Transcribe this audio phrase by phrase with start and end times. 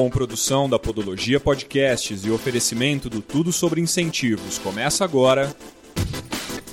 [0.00, 4.56] Com produção da Podologia Podcasts e oferecimento do Tudo sobre Incentivos.
[4.56, 5.54] Começa agora.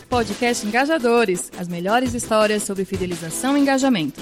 [0.07, 4.21] Podcast Engajadores as melhores histórias sobre fidelização e engajamento.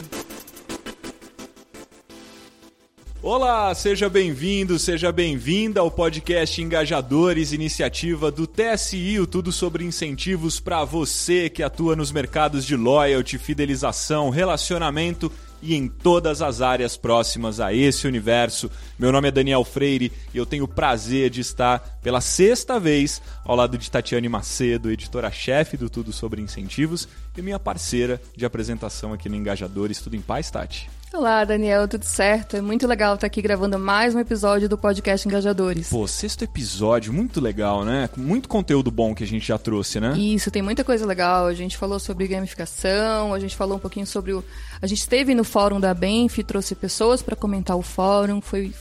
[3.21, 10.59] Olá, seja bem-vindo, seja bem-vinda ao podcast Engajadores, iniciativa do TSI, o tudo sobre incentivos
[10.59, 15.31] para você que atua nos mercados de loyalty, fidelização, relacionamento
[15.61, 18.69] e em todas as áreas próximas a esse universo.
[18.97, 23.21] Meu nome é Daniel Freire e eu tenho o prazer de estar pela sexta vez
[23.43, 29.13] ao lado de Tatiane Macedo, editora-chefe do Tudo sobre Incentivos e minha parceira de apresentação
[29.13, 29.99] aqui no Engajadores.
[29.99, 30.89] Tudo em paz, Tati?
[31.13, 32.57] Olá, Daniel, tudo certo?
[32.57, 35.89] É muito legal estar aqui gravando mais um episódio do podcast Engajadores.
[35.89, 38.09] Pô, sexto episódio, muito legal, né?
[38.17, 40.17] Muito conteúdo bom que a gente já trouxe, né?
[40.17, 41.45] Isso, tem muita coisa legal.
[41.45, 44.43] A gente falou sobre gamificação, a gente falou um pouquinho sobre o.
[44.81, 48.41] A gente esteve no fórum da Benf, trouxe pessoas para comentar o fórum.
[48.41, 48.73] Foi.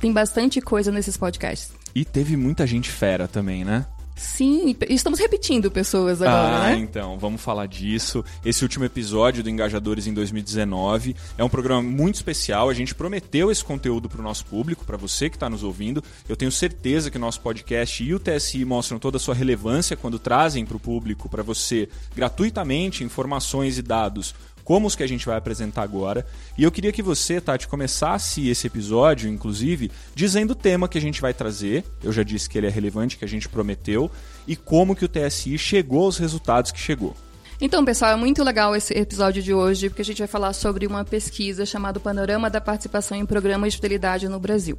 [0.00, 1.72] Tem bastante coisa nesses podcasts.
[1.94, 3.84] E teve muita gente fera também, né?
[4.14, 6.78] Sim, estamos repetindo pessoas agora, ah, né?
[6.78, 8.24] então, vamos falar disso.
[8.44, 12.68] Esse último episódio do Engajadores em 2019 é um programa muito especial.
[12.68, 16.04] A gente prometeu esse conteúdo para o nosso público, para você que está nos ouvindo.
[16.28, 19.96] Eu tenho certeza que o nosso podcast e o TSI mostram toda a sua relevância
[19.96, 24.34] quando trazem para o público, para você, gratuitamente, informações e dados
[24.72, 26.24] como os que a gente vai apresentar agora.
[26.56, 31.00] E eu queria que você, Tati, começasse esse episódio, inclusive, dizendo o tema que a
[31.00, 31.84] gente vai trazer.
[32.02, 34.10] Eu já disse que ele é relevante, que a gente prometeu,
[34.48, 37.14] e como que o TSI chegou aos resultados que chegou.
[37.60, 40.86] Então, pessoal, é muito legal esse episódio de hoje, porque a gente vai falar sobre
[40.86, 44.78] uma pesquisa chamada Panorama da Participação em Programas de Fidelidade no Brasil.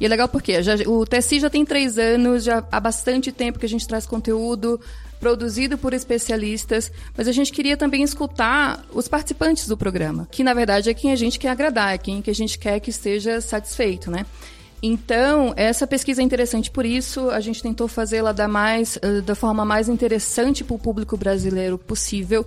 [0.00, 3.58] E é legal porque já, o TSI já tem três anos, já há bastante tempo
[3.58, 4.80] que a gente traz conteúdo
[5.18, 10.54] produzido por especialistas, mas a gente queria também escutar os participantes do programa, que na
[10.54, 13.40] verdade é quem a gente quer agradar, é quem que a gente quer que esteja
[13.40, 14.24] satisfeito, né?
[14.80, 19.64] Então, essa pesquisa é interessante por isso, a gente tentou fazê-la da mais da forma
[19.64, 22.46] mais interessante para o público brasileiro possível,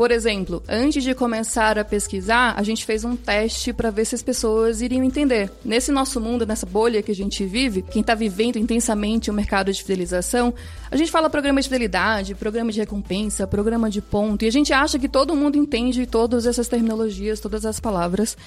[0.00, 4.14] por exemplo, antes de começar a pesquisar, a gente fez um teste para ver se
[4.14, 5.52] as pessoas iriam entender.
[5.62, 9.70] Nesse nosso mundo, nessa bolha que a gente vive, quem está vivendo intensamente o mercado
[9.70, 10.54] de fidelização,
[10.90, 14.72] a gente fala programa de fidelidade, programa de recompensa, programa de ponto, e a gente
[14.72, 18.38] acha que todo mundo entende todas essas terminologias, todas as palavras.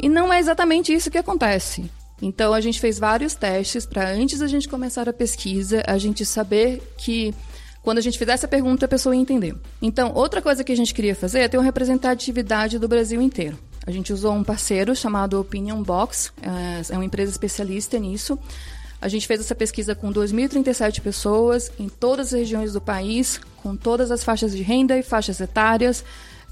[0.00, 1.88] E não é exatamente isso que acontece.
[2.20, 6.26] Então a gente fez vários testes para antes da gente começar a pesquisa, a gente
[6.26, 7.32] saber que
[7.88, 9.54] quando a gente fizesse a pergunta, a pessoa ia entender.
[9.80, 13.58] Então, outra coisa que a gente queria fazer é ter uma representatividade do Brasil inteiro.
[13.86, 18.38] A gente usou um parceiro chamado Opinion Box, é, é uma empresa especialista nisso.
[19.00, 23.74] A gente fez essa pesquisa com 2.037 pessoas em todas as regiões do país, com
[23.74, 26.04] todas as faixas de renda e faixas etárias.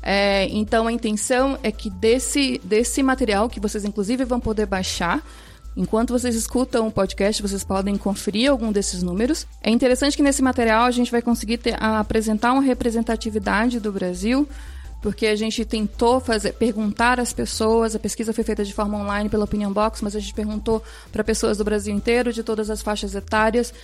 [0.03, 5.23] É, então, a intenção é que desse, desse material, que vocês inclusive vão poder baixar,
[5.77, 9.47] Enquanto vocês escutam o podcast, vocês podem conferir algum desses números.
[9.63, 14.49] É interessante que nesse material a gente vai conseguir ter, apresentar uma representatividade do Brasil,
[15.03, 19.29] porque a gente tentou fazer, perguntar às pessoas, a pesquisa foi feita de forma online
[19.29, 20.83] pela Opinion Box, mas a gente perguntou
[21.13, 23.75] para pessoas do Brasil inteiro, de todas as faixas etárias,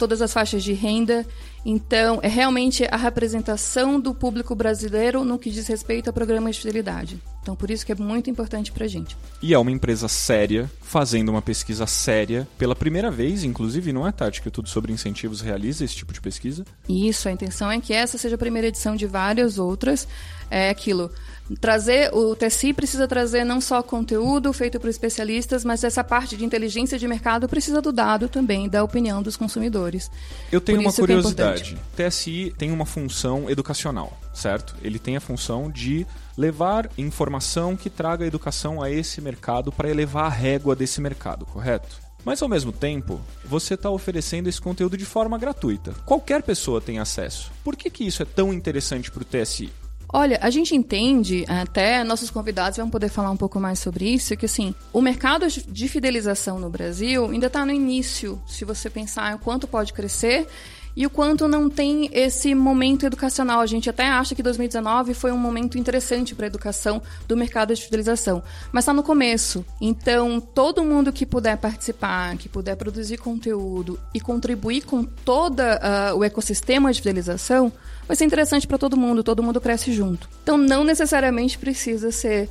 [0.00, 1.26] todas as faixas de renda.
[1.62, 6.62] Então, é realmente a representação do público brasileiro no que diz respeito a programas de
[6.62, 7.20] fidelidade.
[7.42, 9.14] Então, por isso que é muito importante para a gente.
[9.42, 14.12] E é uma empresa séria, fazendo uma pesquisa séria, pela primeira vez, inclusive, não é,
[14.12, 16.64] Tati, que Tudo Sobre Incentivos realiza esse tipo de pesquisa?
[16.88, 20.08] Isso, a intenção é que essa seja a primeira edição de várias outras.
[20.50, 21.10] É aquilo,
[21.58, 26.44] trazer o TSI precisa trazer não só conteúdo feito por especialistas, mas essa parte de
[26.44, 30.10] inteligência de mercado precisa do dado também, da opinião dos consumidores.
[30.52, 31.78] Eu tenho uma é curiosidade.
[31.98, 34.76] É TSI tem uma função educacional, certo?
[34.82, 36.06] Ele tem a função de
[36.36, 42.00] levar informação que traga educação a esse mercado para elevar a régua desse mercado, correto?
[42.24, 45.94] Mas ao mesmo tempo, você está oferecendo esse conteúdo de forma gratuita.
[46.04, 47.50] Qualquer pessoa tem acesso.
[47.64, 49.70] Por que, que isso é tão interessante para o TSI?
[50.12, 54.36] Olha, a gente entende, até nossos convidados vão poder falar um pouco mais sobre isso,
[54.36, 59.36] que assim, o mercado de fidelização no Brasil ainda está no início, se você pensar
[59.36, 60.48] o quanto pode crescer
[60.96, 63.60] e o quanto não tem esse momento educacional.
[63.60, 67.74] A gente até acha que 2019 foi um momento interessante para a educação do mercado
[67.74, 68.42] de fidelização,
[68.72, 69.64] mas está no começo.
[69.80, 76.16] Então, todo mundo que puder participar, que puder produzir conteúdo e contribuir com todo uh,
[76.16, 77.72] o ecossistema de fidelização,
[78.10, 80.28] vai ser interessante para todo mundo, todo mundo cresce junto.
[80.42, 82.48] Então não necessariamente precisa ser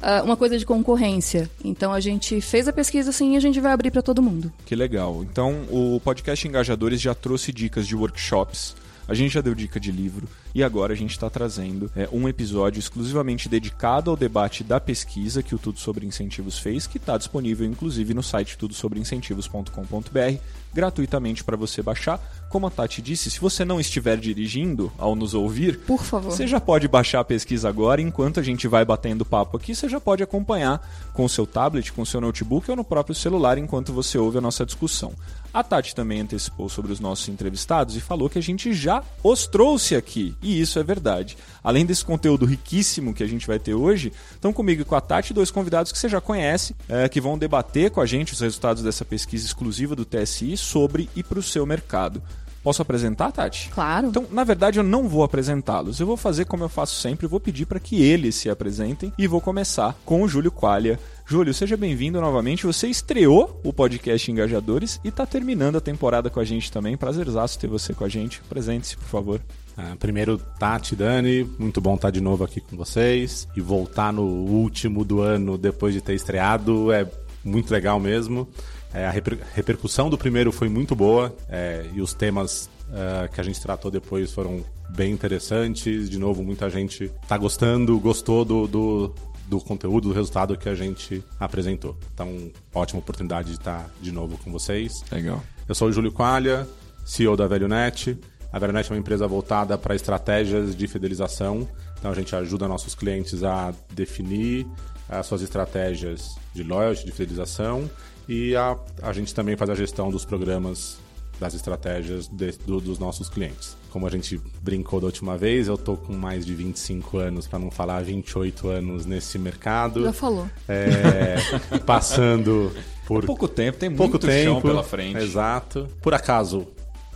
[0.00, 1.50] uh, uma coisa de concorrência.
[1.64, 4.52] Então a gente fez a pesquisa assim e a gente vai abrir para todo mundo.
[4.64, 5.24] Que legal.
[5.24, 8.76] Então o podcast Engajadores já trouxe dicas de workshops
[9.10, 12.28] a gente já deu dica de livro e agora a gente está trazendo é, um
[12.28, 17.18] episódio exclusivamente dedicado ao debate da pesquisa que o Tudo Sobre Incentivos fez, que está
[17.18, 20.38] disponível inclusive no site tudosobreincentivos.com.br
[20.72, 22.20] gratuitamente para você baixar.
[22.48, 26.46] Como a Tati disse, se você não estiver dirigindo ao nos ouvir, por favor, você
[26.46, 28.00] já pode baixar a pesquisa agora.
[28.00, 30.80] Enquanto a gente vai batendo papo aqui, você já pode acompanhar
[31.12, 34.38] com o seu tablet, com o seu notebook ou no próprio celular enquanto você ouve
[34.38, 35.12] a nossa discussão.
[35.52, 39.48] A Tati também antecipou sobre os nossos entrevistados e falou que a gente já os
[39.48, 40.34] trouxe aqui.
[40.40, 41.36] E isso é verdade.
[41.62, 45.00] Além desse conteúdo riquíssimo que a gente vai ter hoje, estão comigo e com a
[45.00, 48.40] Tati dois convidados que você já conhece, é, que vão debater com a gente os
[48.40, 52.22] resultados dessa pesquisa exclusiva do TSI sobre e para o seu mercado.
[52.62, 53.70] Posso apresentar, Tati?
[53.72, 54.08] Claro.
[54.08, 55.98] Então, na verdade, eu não vou apresentá-los.
[55.98, 59.26] Eu vou fazer como eu faço sempre, vou pedir para que eles se apresentem e
[59.26, 60.98] vou começar com o Júlio Qualia.
[61.26, 62.66] Júlio, seja bem-vindo novamente.
[62.66, 66.98] Você estreou o podcast Engajadores e está terminando a temporada com a gente também.
[66.98, 68.42] Prazerzaço ter você com a gente.
[68.42, 69.40] Presente-se, por favor.
[69.74, 73.48] Ah, primeiro, Tati, Dani, muito bom estar de novo aqui com vocês.
[73.56, 77.10] E voltar no último do ano depois de ter estreado é
[77.42, 78.46] muito legal mesmo.
[78.92, 83.40] É, a reper repercussão do primeiro foi muito boa é, e os temas uh, que
[83.40, 86.10] a gente tratou depois foram bem interessantes.
[86.10, 89.14] De novo, muita gente está gostando, gostou do, do,
[89.46, 91.96] do, conteúdo, do resultado que a gente apresentou.
[92.12, 95.04] Então, ótima oportunidade de estar de novo com vocês.
[95.10, 95.42] Legal.
[95.68, 96.66] Eu sou o Júlio Qualha,
[97.04, 98.18] CEO da VelhoNet.
[98.52, 101.68] A VelhoNet é uma empresa voltada para estratégias de fidelização.
[101.98, 104.66] Então, a gente ajuda nossos clientes a definir
[105.08, 107.88] as suas estratégias de loyalty, de fidelização
[108.28, 110.98] e a, a gente também faz a gestão dos programas,
[111.40, 113.76] das estratégias de, do, dos nossos clientes.
[113.90, 117.58] Como a gente brincou da última vez, eu tô com mais de 25 anos, para
[117.58, 120.04] não falar 28 anos nesse mercado.
[120.04, 120.48] Já falou.
[120.68, 121.36] É,
[121.86, 122.70] passando
[123.06, 123.24] por.
[123.24, 125.18] É pouco tempo, tem pouco muito tempo, chão pela frente.
[125.18, 125.88] Exato.
[126.00, 126.68] Por acaso,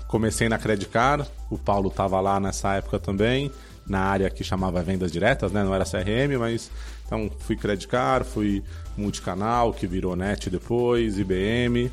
[0.09, 3.53] comecei na Credit Card, o Paulo estava lá nessa época também,
[3.87, 5.63] na área que chamava vendas diretas, né?
[5.63, 6.71] Não era CRM, mas
[7.07, 8.63] então fui Credit Card, fui
[8.97, 11.91] multicanal, que virou NET depois, IBM,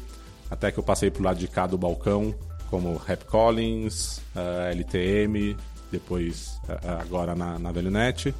[0.49, 2.33] até que eu passei pro lado de cá do balcão,
[2.69, 5.57] como Rap Collins, uh, eh, LTM,
[5.91, 8.33] depois uh, agora na, na VeloNet.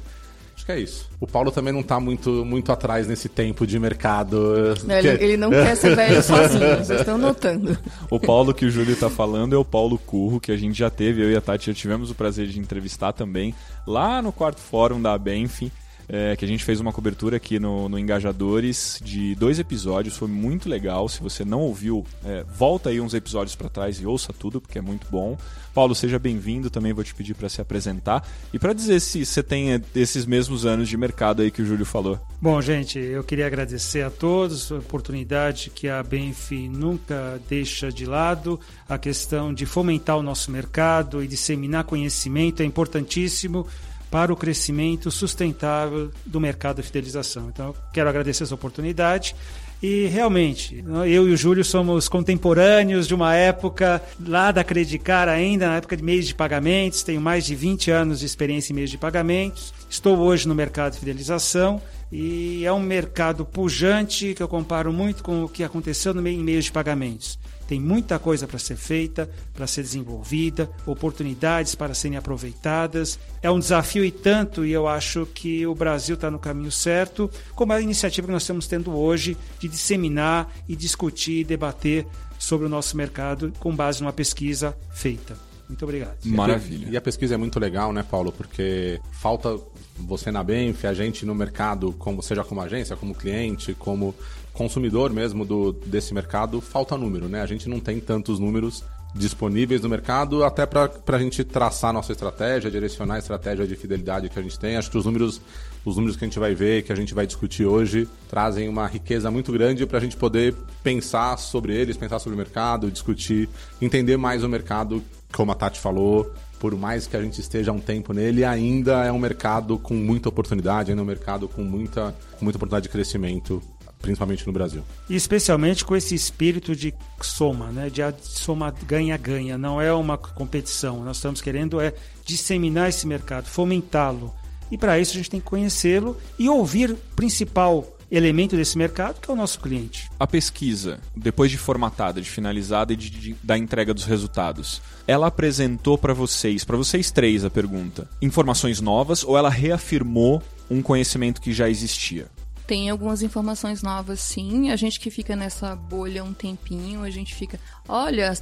[0.62, 1.10] Acho que é isso.
[1.18, 4.74] O Paulo também não está muito, muito atrás nesse tempo de mercado.
[4.84, 7.76] Não, ele, ele, não quer ser velho sozinho, vocês estão notando.
[8.08, 10.88] O Paulo que o Júlio está falando é o Paulo Curro, que a gente já
[10.88, 13.52] teve, eu e a Tati já tivemos o prazer de entrevistar também,
[13.84, 15.62] lá no quarto fórum da Benf
[16.08, 20.28] é, que a gente fez uma cobertura aqui no, no, Engajadores de dois episódios, foi
[20.28, 21.08] muito legal.
[21.08, 24.78] Se você não ouviu, é, volta aí uns episódios para trás e ouça tudo, porque
[24.78, 25.36] é muito bom.
[25.74, 29.42] Paulo, seja bem-vindo, também vou te pedir para se apresentar e para dizer se você
[29.42, 32.20] tem é, esses mesmos anos de mercado aí que o Júlio falou.
[32.40, 38.04] Bom, gente, eu queria agradecer a todos a oportunidade que a Benf nunca deixa de
[38.04, 43.66] lado, a questão de fomentar o nosso mercado e disseminar conhecimento é importantíssimo
[44.12, 47.48] para o crescimento sustentável do mercado de fidelização.
[47.48, 49.34] Então, quero agradecer essa oportunidade.
[49.82, 55.66] E realmente, eu e o Júlio somos contemporâneos de uma época lá da Credicar ainda,
[55.66, 58.90] na época de meios de pagamentos, tenho mais de 20 anos de experiência em meios
[58.90, 59.72] de pagamentos.
[59.88, 61.80] Estou hoje no mercado de fidelização
[62.12, 66.38] e é um mercado pujante que eu comparo muito com o que aconteceu no meio
[66.38, 67.38] em meios de pagamentos.
[67.72, 73.18] Tem muita coisa para ser feita, para ser desenvolvida, oportunidades para serem aproveitadas.
[73.40, 77.30] É um desafio e tanto, e eu acho que o Brasil está no caminho certo,
[77.54, 82.06] como a iniciativa que nós estamos tendo hoje de disseminar e discutir e debater
[82.38, 85.34] sobre o nosso mercado com base numa pesquisa feita.
[85.66, 86.18] Muito obrigado.
[86.26, 86.90] Maravilha.
[86.90, 88.30] E a pesquisa é muito legal, né, Paulo?
[88.30, 89.58] Porque falta
[89.96, 94.14] você na Benf, a gente no mercado, como seja como agência, como cliente, como
[94.52, 97.42] consumidor mesmo do, desse mercado, falta número, né?
[97.42, 102.12] A gente não tem tantos números disponíveis no mercado até para a gente traçar nossa
[102.12, 104.76] estratégia, direcionar a estratégia de fidelidade que a gente tem.
[104.76, 105.40] Acho que os números,
[105.84, 108.86] os números que a gente vai ver, que a gente vai discutir hoje, trazem uma
[108.86, 113.48] riqueza muito grande para a gente poder pensar sobre eles, pensar sobre o mercado, discutir,
[113.80, 117.80] entender mais o mercado, como a Tati falou, por mais que a gente esteja um
[117.80, 122.14] tempo nele, ainda é um mercado com muita oportunidade, ainda é um mercado com muita,
[122.38, 123.62] com muita oportunidade de crescimento
[124.02, 124.82] principalmente no Brasil.
[125.08, 126.92] E especialmente com esse espírito de
[127.22, 127.88] soma, né?
[127.88, 131.02] de soma ganha-ganha, não é uma competição.
[131.04, 131.94] Nós estamos querendo é
[132.24, 134.34] disseminar esse mercado, fomentá-lo.
[134.70, 139.20] E para isso a gente tem que conhecê-lo e ouvir o principal elemento desse mercado,
[139.20, 140.10] que é o nosso cliente.
[140.20, 145.28] A pesquisa, depois de formatada, de finalizada e de, de, da entrega dos resultados, ela
[145.28, 151.40] apresentou para vocês, para vocês três a pergunta, informações novas ou ela reafirmou um conhecimento
[151.40, 152.26] que já existia?
[152.66, 154.70] Tem algumas informações novas, sim.
[154.70, 157.58] A gente que fica nessa bolha um tempinho, a gente fica.
[157.88, 158.32] Olha,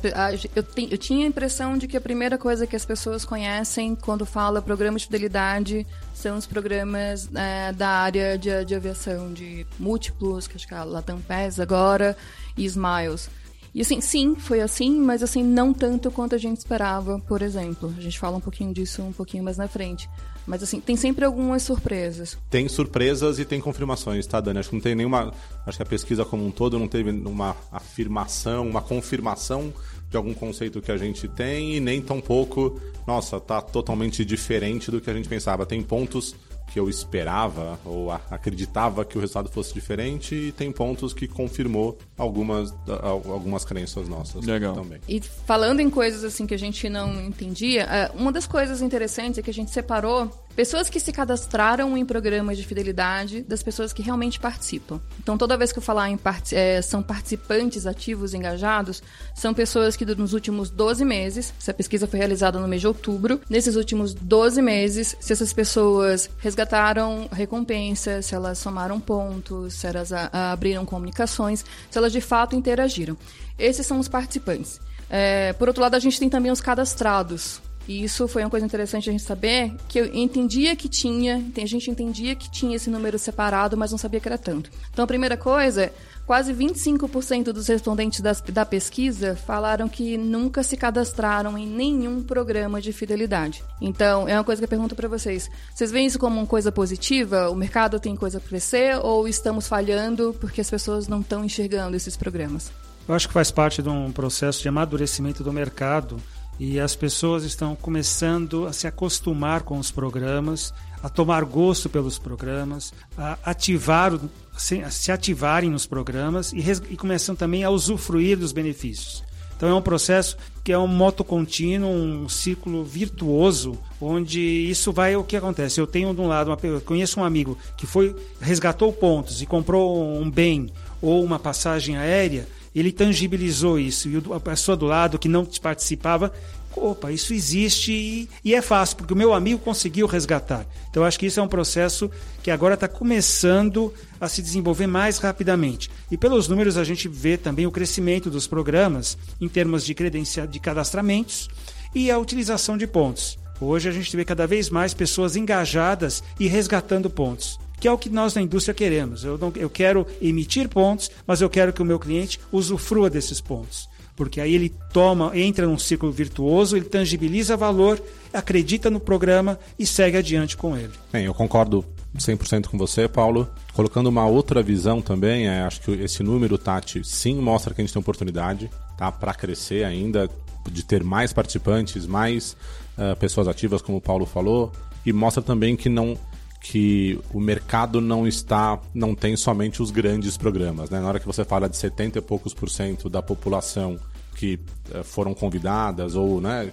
[0.54, 3.96] eu, te, eu tinha a impressão de que a primeira coisa que as pessoas conhecem
[3.96, 9.66] quando fala programa de fidelidade são os programas é, da área de, de, aviação, de
[9.78, 12.16] múltiplos, que acho que é a Latam PES agora,
[12.56, 13.30] e Smiles.
[13.74, 17.94] E assim, sim, foi assim, mas assim, não tanto quanto a gente esperava, por exemplo.
[17.96, 20.10] A gente fala um pouquinho disso um pouquinho mais na frente.
[20.50, 22.36] Mas assim, tem sempre algumas surpresas.
[22.50, 24.58] Tem surpresas e tem confirmações, tá, Dani?
[24.58, 25.32] Acho que não tem nenhuma.
[25.64, 29.72] Acho que a pesquisa como um todo não teve uma afirmação, uma confirmação
[30.10, 34.90] de algum conceito que a gente tem e nem tão pouco, nossa, tá totalmente diferente
[34.90, 35.64] do que a gente pensava.
[35.64, 36.34] Tem pontos
[36.72, 41.98] que eu esperava ou acreditava que o resultado fosse diferente e tem pontos que confirmou
[42.16, 42.72] algumas,
[43.12, 44.74] algumas crenças nossas Legal.
[44.74, 45.00] também.
[45.08, 49.38] E falando em coisas assim que a gente não entendia, é, uma das coisas interessantes
[49.38, 53.92] é que a gente separou Pessoas que se cadastraram em programas de fidelidade das pessoas
[53.92, 55.00] que realmente participam.
[55.18, 56.18] Então, toda vez que eu falar em
[56.52, 59.02] é, são participantes ativos engajados,
[59.34, 63.40] são pessoas que nos últimos 12 meses, essa pesquisa foi realizada no mês de outubro,
[63.48, 70.12] nesses últimos 12 meses, se essas pessoas resgataram recompensas, se elas somaram pontos, se elas
[70.12, 73.16] abriram comunicações, se elas de fato interagiram.
[73.58, 74.80] Esses são os participantes.
[75.08, 78.64] É, por outro lado, a gente tem também os cadastrados, e isso foi uma coisa
[78.64, 82.88] interessante a gente saber, que eu entendia que tinha, a gente entendia que tinha esse
[82.88, 84.70] número separado, mas não sabia que era tanto.
[84.92, 85.92] Então, a primeira coisa,
[86.24, 92.80] quase 25% dos respondentes das, da pesquisa falaram que nunca se cadastraram em nenhum programa
[92.80, 93.64] de fidelidade.
[93.80, 95.50] Então, é uma coisa que eu pergunto para vocês.
[95.74, 97.50] Vocês veem isso como uma coisa positiva?
[97.50, 101.96] O mercado tem coisa para crescer ou estamos falhando porque as pessoas não estão enxergando
[101.96, 102.70] esses programas?
[103.08, 106.18] Eu acho que faz parte de um processo de amadurecimento do mercado
[106.60, 112.18] e as pessoas estão começando a se acostumar com os programas, a tomar gosto pelos
[112.18, 118.52] programas, a ativar, a se ativarem nos programas e, e começam também a usufruir dos
[118.52, 119.24] benefícios.
[119.56, 125.16] Então é um processo que é um moto contínuo, um ciclo virtuoso, onde isso vai
[125.16, 125.80] o que acontece.
[125.80, 129.46] Eu tenho de um lado, uma, eu conheço um amigo que foi resgatou pontos e
[129.46, 130.68] comprou um bem
[131.00, 134.08] ou uma passagem aérea ele tangibilizou isso.
[134.08, 136.32] E a pessoa do lado que não participava,
[136.74, 140.66] opa, isso existe e, e é fácil, porque o meu amigo conseguiu resgatar.
[140.88, 142.10] Então, acho que isso é um processo
[142.42, 145.90] que agora está começando a se desenvolver mais rapidamente.
[146.10, 150.46] E pelos números, a gente vê também o crescimento dos programas em termos de credencial,
[150.46, 151.48] de cadastramentos
[151.94, 153.38] e a utilização de pontos.
[153.60, 157.98] Hoje a gente vê cada vez mais pessoas engajadas e resgatando pontos que é o
[157.98, 159.24] que nós na indústria queremos.
[159.24, 163.40] Eu, não, eu quero emitir pontos, mas eu quero que o meu cliente usufrua desses
[163.40, 163.88] pontos.
[164.14, 168.00] Porque aí ele toma, entra num ciclo virtuoso, ele tangibiliza valor,
[168.34, 170.92] acredita no programa e segue adiante com ele.
[171.10, 171.82] Bem, eu concordo
[172.14, 173.48] 100% com você, Paulo.
[173.72, 177.84] Colocando uma outra visão também, é, acho que esse número, Tati, sim mostra que a
[177.84, 180.28] gente tem oportunidade tá, para crescer ainda,
[180.70, 182.54] de ter mais participantes, mais
[182.98, 184.70] uh, pessoas ativas, como o Paulo falou,
[185.06, 186.18] e mostra também que não
[186.60, 190.90] que o mercado não está, não tem somente os grandes programas.
[190.90, 191.00] Né?
[191.00, 193.98] Na hora que você fala de 70 e poucos por cento da população
[194.36, 194.58] que
[194.92, 196.72] eh, foram convidadas ou né,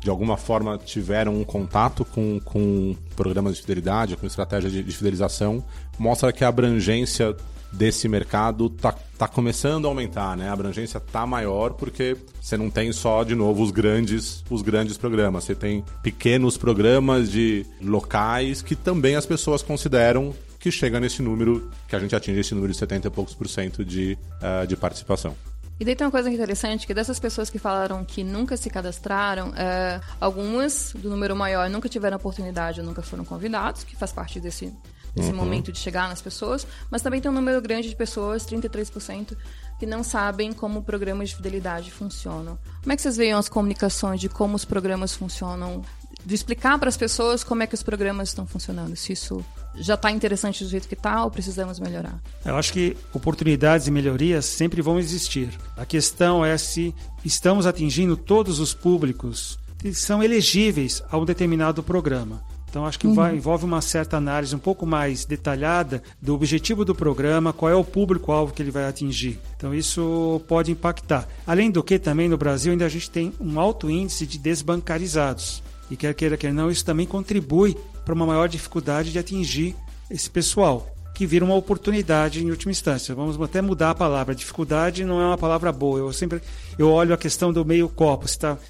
[0.00, 4.96] de alguma forma tiveram um contato com, com programas de fidelidade, com estratégia de, de
[4.96, 5.64] fidelização,
[5.98, 7.36] mostra que a abrangência
[7.72, 10.48] desse mercado tá, tá começando a aumentar, né?
[10.48, 14.96] A abrangência tá maior porque você não tem só de novo os grandes, os grandes
[14.96, 21.22] programas, você tem pequenos programas de locais que também as pessoas consideram que chega nesse
[21.22, 24.66] número, que a gente atinge esse número de 70 e poucos por cento de, uh,
[24.66, 25.36] de participação.
[25.78, 29.52] E daí tem uma coisa interessante, que dessas pessoas que falaram que nunca se cadastraram,
[29.54, 34.40] é, algumas, do número maior, nunca tiveram oportunidade ou nunca foram convidados, que faz parte
[34.40, 34.72] desse,
[35.16, 35.36] desse uhum.
[35.36, 39.34] momento de chegar nas pessoas, mas também tem um número grande de pessoas, 33%,
[39.78, 42.58] que não sabem como programas de fidelidade funcionam.
[42.82, 45.82] Como é que vocês veem as comunicações de como os programas funcionam?
[46.24, 49.44] De explicar para as pessoas como é que os programas estão funcionando, se isso
[49.76, 52.20] já está interessante do jeito que está ou precisamos melhorar?
[52.44, 55.48] Eu acho que oportunidades e melhorias sempre vão existir.
[55.76, 56.94] A questão é se
[57.24, 62.42] estamos atingindo todos os públicos que são elegíveis a um determinado programa.
[62.68, 63.14] Então, acho que uhum.
[63.14, 67.74] vai, envolve uma certa análise um pouco mais detalhada do objetivo do programa, qual é
[67.74, 69.38] o público-alvo que ele vai atingir.
[69.56, 71.26] Então, isso pode impactar.
[71.46, 75.62] Além do que, também no Brasil, ainda a gente tem um alto índice de desbancarizados.
[75.90, 79.74] E quer queira, quer não, isso também contribui para uma maior dificuldade de atingir
[80.10, 83.14] esse pessoal que vira uma oportunidade em última instância.
[83.14, 84.34] Vamos até mudar a palavra.
[84.34, 85.98] Dificuldade não é uma palavra boa.
[85.98, 86.42] Eu sempre
[86.78, 88.26] eu olho a questão do meio copo.
[88.26, 88.66] Está está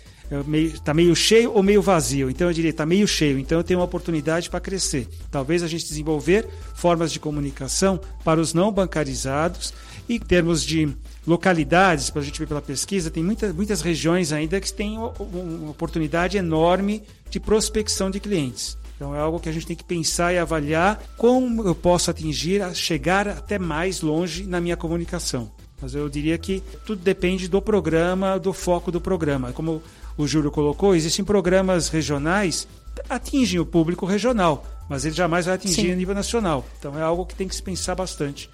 [0.47, 2.28] meio, tá meio cheio ou meio vazio.
[2.30, 5.09] Então eu diria, está meio cheio, então eu tenho uma oportunidade para crescer.
[5.30, 9.73] Talvez a gente desenvolver formas de comunicação para os não bancarizados
[10.09, 10.88] e termos de
[11.26, 15.71] localidades, para a gente ver pela pesquisa, tem muita, muitas regiões ainda que têm uma
[15.71, 18.78] oportunidade enorme de prospecção de clientes.
[18.95, 22.62] Então é algo que a gente tem que pensar e avaliar como eu posso atingir,
[22.75, 25.50] chegar até mais longe na minha comunicação.
[25.80, 29.52] Mas eu diria que tudo depende do programa, do foco do programa.
[29.52, 29.83] Como
[30.16, 35.54] o Júlio colocou, existem programas regionais que atingem o público regional, mas ele jamais vai
[35.54, 35.92] atingir Sim.
[35.92, 36.64] a nível nacional.
[36.78, 38.50] Então é algo que tem que se pensar bastante.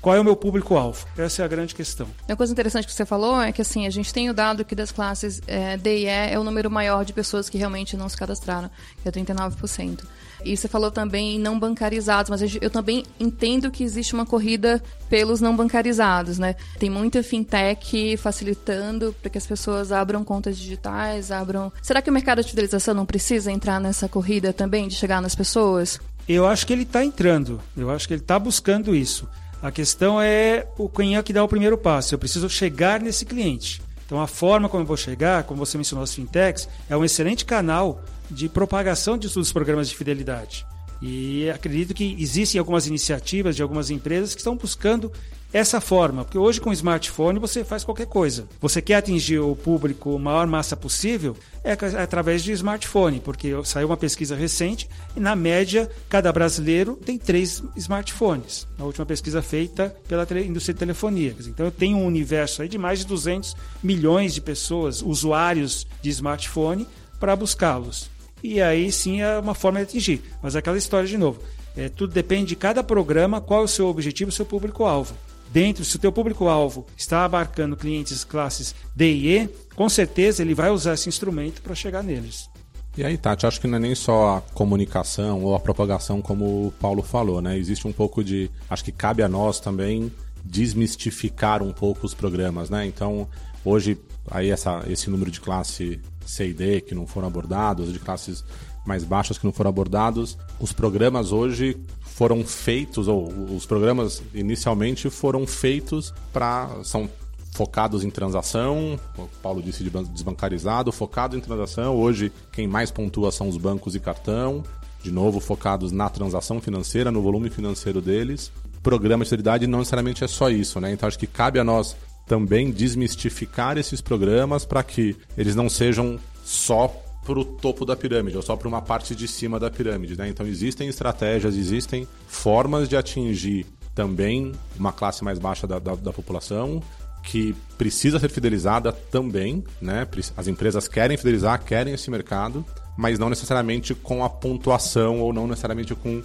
[0.00, 1.04] Qual é o meu público-alvo?
[1.16, 2.06] Essa é a grande questão.
[2.28, 4.74] Uma coisa interessante que você falou é que assim, a gente tem o dado que
[4.74, 8.08] das classes é, D e E é o número maior de pessoas que realmente não
[8.08, 8.70] se cadastraram,
[9.02, 10.04] que é 39%.
[10.44, 14.82] E você falou também em não bancarizados, mas eu também entendo que existe uma corrida
[15.08, 16.56] pelos não bancarizados, né?
[16.78, 21.72] Tem muita fintech facilitando para que as pessoas abram contas digitais, abram.
[21.82, 25.34] Será que o mercado de fidelização não precisa entrar nessa corrida também de chegar nas
[25.34, 25.98] pessoas?
[26.28, 27.60] Eu acho que ele está entrando.
[27.76, 29.28] Eu acho que ele está buscando isso.
[29.62, 32.14] A questão é o quem é que dá o primeiro passo.
[32.14, 33.80] Eu preciso chegar nesse cliente.
[34.04, 37.44] Então, a forma como eu vou chegar, como você mencionou as fintechs, é um excelente
[37.44, 40.66] canal de propagação de, dos programas de fidelidade.
[41.00, 45.12] E acredito que existem algumas iniciativas de algumas empresas que estão buscando
[45.52, 48.46] essa forma, porque hoje com o smartphone você faz qualquer coisa.
[48.60, 53.96] Você quer atingir o público maior massa possível é através de smartphone, porque saiu uma
[53.96, 58.66] pesquisa recente e na média cada brasileiro tem três smartphones.
[58.76, 61.34] Na última pesquisa feita pela indústria de telefonia.
[61.40, 66.10] Então eu tenho um universo aí de mais de 200 milhões de pessoas, usuários de
[66.10, 66.86] smartphone,
[67.18, 68.10] para buscá-los.
[68.42, 70.22] E aí sim é uma forma de atingir.
[70.42, 71.40] Mas aquela história de novo.
[71.76, 75.14] É, tudo depende de cada programa, qual é o seu objetivo, o seu público-alvo
[75.52, 80.54] dentro, se o teu público-alvo está abarcando clientes classes D e E, com certeza ele
[80.54, 82.48] vai usar esse instrumento para chegar neles.
[82.96, 86.68] E aí, Tati, acho que não é nem só a comunicação ou a propagação, como
[86.68, 87.58] o Paulo falou, né?
[87.58, 88.50] Existe um pouco de.
[88.70, 90.10] Acho que cabe a nós também
[90.42, 92.86] desmistificar um pouco os programas, né?
[92.86, 93.28] Então,
[93.62, 93.98] hoje,
[94.30, 98.44] aí essa, esse número de classe C e D que não foram abordados, de classes
[98.84, 105.10] mais baixas que não foram abordados, os programas hoje foram feitos, ou os programas inicialmente
[105.10, 106.70] foram feitos para.
[106.82, 107.08] são
[107.52, 111.96] focados em transação, o Paulo disse de desbancarizado, focado em transação.
[111.96, 114.62] Hoje, quem mais pontua são os bancos e cartão,
[115.02, 118.52] de novo focados na transação financeira, no volume financeiro deles.
[118.82, 120.92] Programa de seriedade não necessariamente é só isso, né?
[120.92, 126.18] Então acho que cabe a nós também desmistificar esses programas para que eles não sejam
[126.44, 126.88] só
[127.24, 130.16] para o topo da pirâmide, ou só para uma parte de cima da pirâmide.
[130.16, 130.28] Né?
[130.28, 136.12] Então existem estratégias, existem formas de atingir também uma classe mais baixa da, da, da
[136.12, 136.82] população
[137.22, 140.06] que precisa ser fidelizada também, né?
[140.36, 142.64] As empresas querem fidelizar, querem esse mercado,
[142.96, 146.24] mas não necessariamente com a pontuação ou não necessariamente com, uh,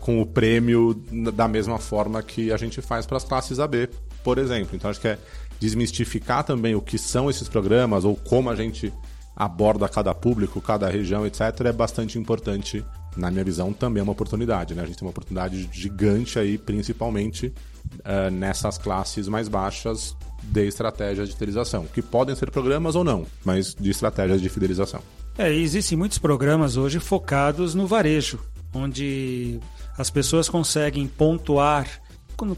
[0.00, 0.92] com o prêmio
[1.32, 3.88] da mesma forma que a gente faz para as classes AB,
[4.24, 4.74] por exemplo.
[4.74, 5.18] Então acho que é
[5.60, 8.92] desmistificar também o que são esses programas ou como a gente
[9.36, 12.84] aborda cada público, cada região, etc., é bastante importante.
[13.16, 14.74] Na minha visão, também é uma oportunidade.
[14.74, 14.82] Né?
[14.82, 17.52] A gente tem uma oportunidade gigante aí, principalmente
[18.00, 23.24] uh, nessas classes mais baixas de estratégias de fidelização, que podem ser programas ou não,
[23.44, 25.00] mas de estratégias de fidelização.
[25.38, 28.40] É, existem muitos programas hoje focados no varejo,
[28.74, 29.60] onde
[29.96, 31.86] as pessoas conseguem pontuar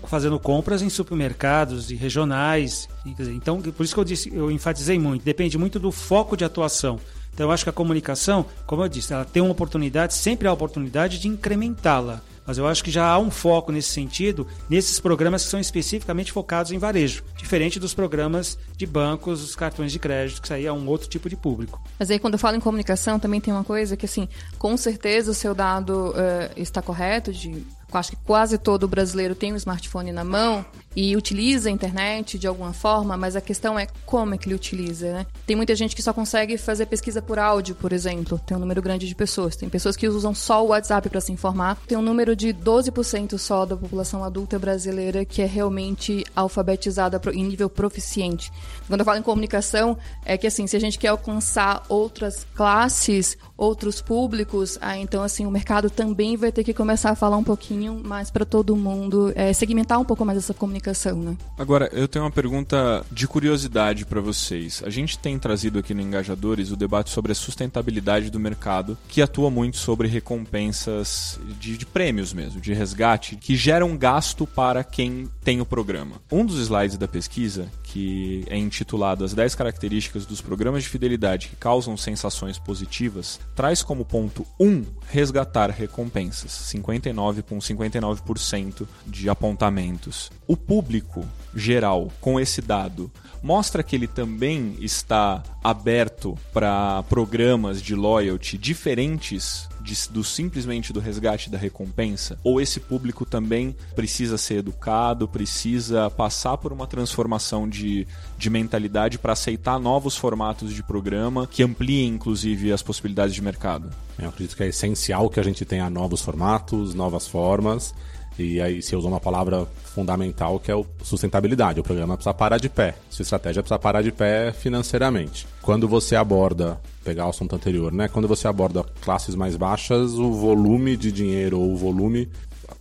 [0.05, 2.89] fazendo compras em supermercados e regionais.
[3.05, 6.99] Então, por isso que eu disse, eu enfatizei muito, depende muito do foco de atuação.
[7.33, 10.53] Então, eu acho que a comunicação, como eu disse, ela tem uma oportunidade, sempre há
[10.53, 12.23] oportunidade de incrementá-la.
[12.47, 16.31] Mas eu acho que já há um foco nesse sentido, nesses programas que são especificamente
[16.31, 20.73] focados em varejo, diferente dos programas de bancos, os cartões de crédito, que aí é
[20.73, 21.83] um outro tipo de público.
[21.99, 25.33] Mas aí, quando eu falo em comunicação, também tem uma coisa que, assim, com certeza
[25.33, 30.13] o seu dado uh, está correto, de acho que quase todo brasileiro tem um smartphone
[30.13, 30.65] na mão
[30.97, 34.55] e utiliza a internet de alguma forma, mas a questão é como é que ele
[34.55, 35.27] utiliza, né?
[35.47, 38.41] Tem muita gente que só consegue fazer pesquisa por áudio, por exemplo.
[38.47, 39.55] Tem um número grande de pessoas.
[39.55, 41.77] Tem pessoas que usam só o WhatsApp para se informar.
[41.87, 47.45] Tem um número de 12% só da população adulta brasileira que é realmente alfabetizada em
[47.45, 48.51] nível proficiente.
[48.89, 53.37] Quando eu falo em comunicação, é que assim, se a gente quer alcançar outras classes,
[53.55, 57.45] outros públicos, ah, então assim, o mercado também vai ter que começar a falar um
[57.45, 61.37] pouquinho pouquinho mais para todo mundo, é, segmentar um pouco mais essa comunicação, né?
[61.59, 64.83] Agora, eu tenho uma pergunta de curiosidade para vocês.
[64.85, 69.21] A gente tem trazido aqui no Engajadores o debate sobre a sustentabilidade do mercado, que
[69.21, 75.29] atua muito sobre recompensas de, de prêmios mesmo, de resgate, que geram gasto para quem
[75.45, 76.17] tem o programa.
[76.33, 81.49] Um dos slides da pesquisa, que é intitulado As 10 características dos programas de fidelidade
[81.49, 89.29] que causam sensações positivas, traz como ponto 1 um, resgatar recompensas, 59 com 59% de
[89.29, 90.31] apontamentos.
[90.47, 91.25] O público
[91.55, 93.11] geral com esse dado
[93.43, 100.99] mostra que ele também está aberto para programas de loyalty diferentes de, do simplesmente do
[100.99, 102.39] resgate da recompensa?
[102.43, 109.19] Ou esse público também precisa ser educado, precisa passar por uma transformação de, de mentalidade
[109.19, 113.89] para aceitar novos formatos de programa que ampliem, inclusive, as possibilidades de mercado?
[114.19, 117.95] Eu acredito que é essencial que a gente tenha novos formatos, novas formas.
[118.39, 121.81] E aí você usou uma palavra fundamental que é o sustentabilidade.
[121.81, 122.95] O programa precisa parar de pé.
[123.11, 125.47] Sua estratégia precisa parar de pé financeiramente.
[125.63, 128.09] Quando você aborda, pegar o assunto anterior, né?
[128.09, 132.29] Quando você aborda classes mais baixas, o volume de dinheiro ou o volume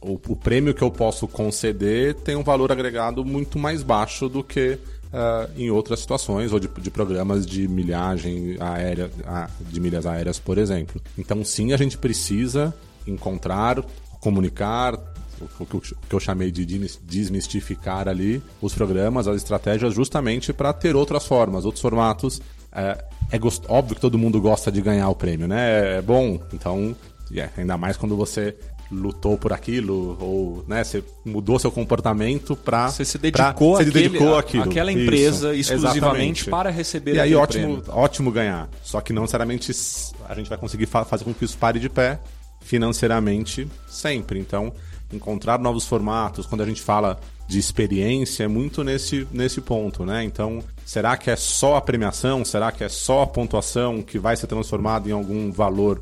[0.01, 4.43] o, o prêmio que eu posso conceder tem um valor agregado muito mais baixo do
[4.43, 9.09] que Uh, em outras situações, ou de, de, programas de milhagem aérea,
[9.61, 11.01] de milhas aéreas, por exemplo.
[11.17, 12.73] Então, sim, a gente precisa
[13.07, 13.81] encontrar,
[14.19, 14.99] comunicar,
[15.41, 16.65] o que eu chamei de
[17.03, 22.41] desmistificar ali os programas, as estratégias, justamente para ter outras formas, outros formatos.
[22.71, 25.97] É, é óbvio que todo mundo gosta de ganhar o prêmio, né?
[25.97, 26.95] É bom, então,
[27.31, 28.55] yeah, ainda mais quando você
[28.91, 33.91] lutou por aquilo ou né, você mudou seu comportamento para você se dedicou, pra, aquele,
[33.91, 34.63] dedicou àquilo.
[34.63, 36.49] aquela empresa Isso, exclusivamente exatamente.
[36.49, 37.99] para receber e aí ótimo prêmio.
[37.99, 39.71] ótimo ganhar só que não necessariamente
[40.27, 42.19] a gente vai conseguir fazer com que isso pare de pé
[42.61, 44.71] financeiramente sempre então
[45.15, 50.23] encontrar novos formatos, quando a gente fala de experiência, é muito nesse, nesse ponto, né?
[50.23, 52.43] Então, será que é só a premiação?
[52.43, 56.01] Será que é só a pontuação que vai ser transformada em algum valor,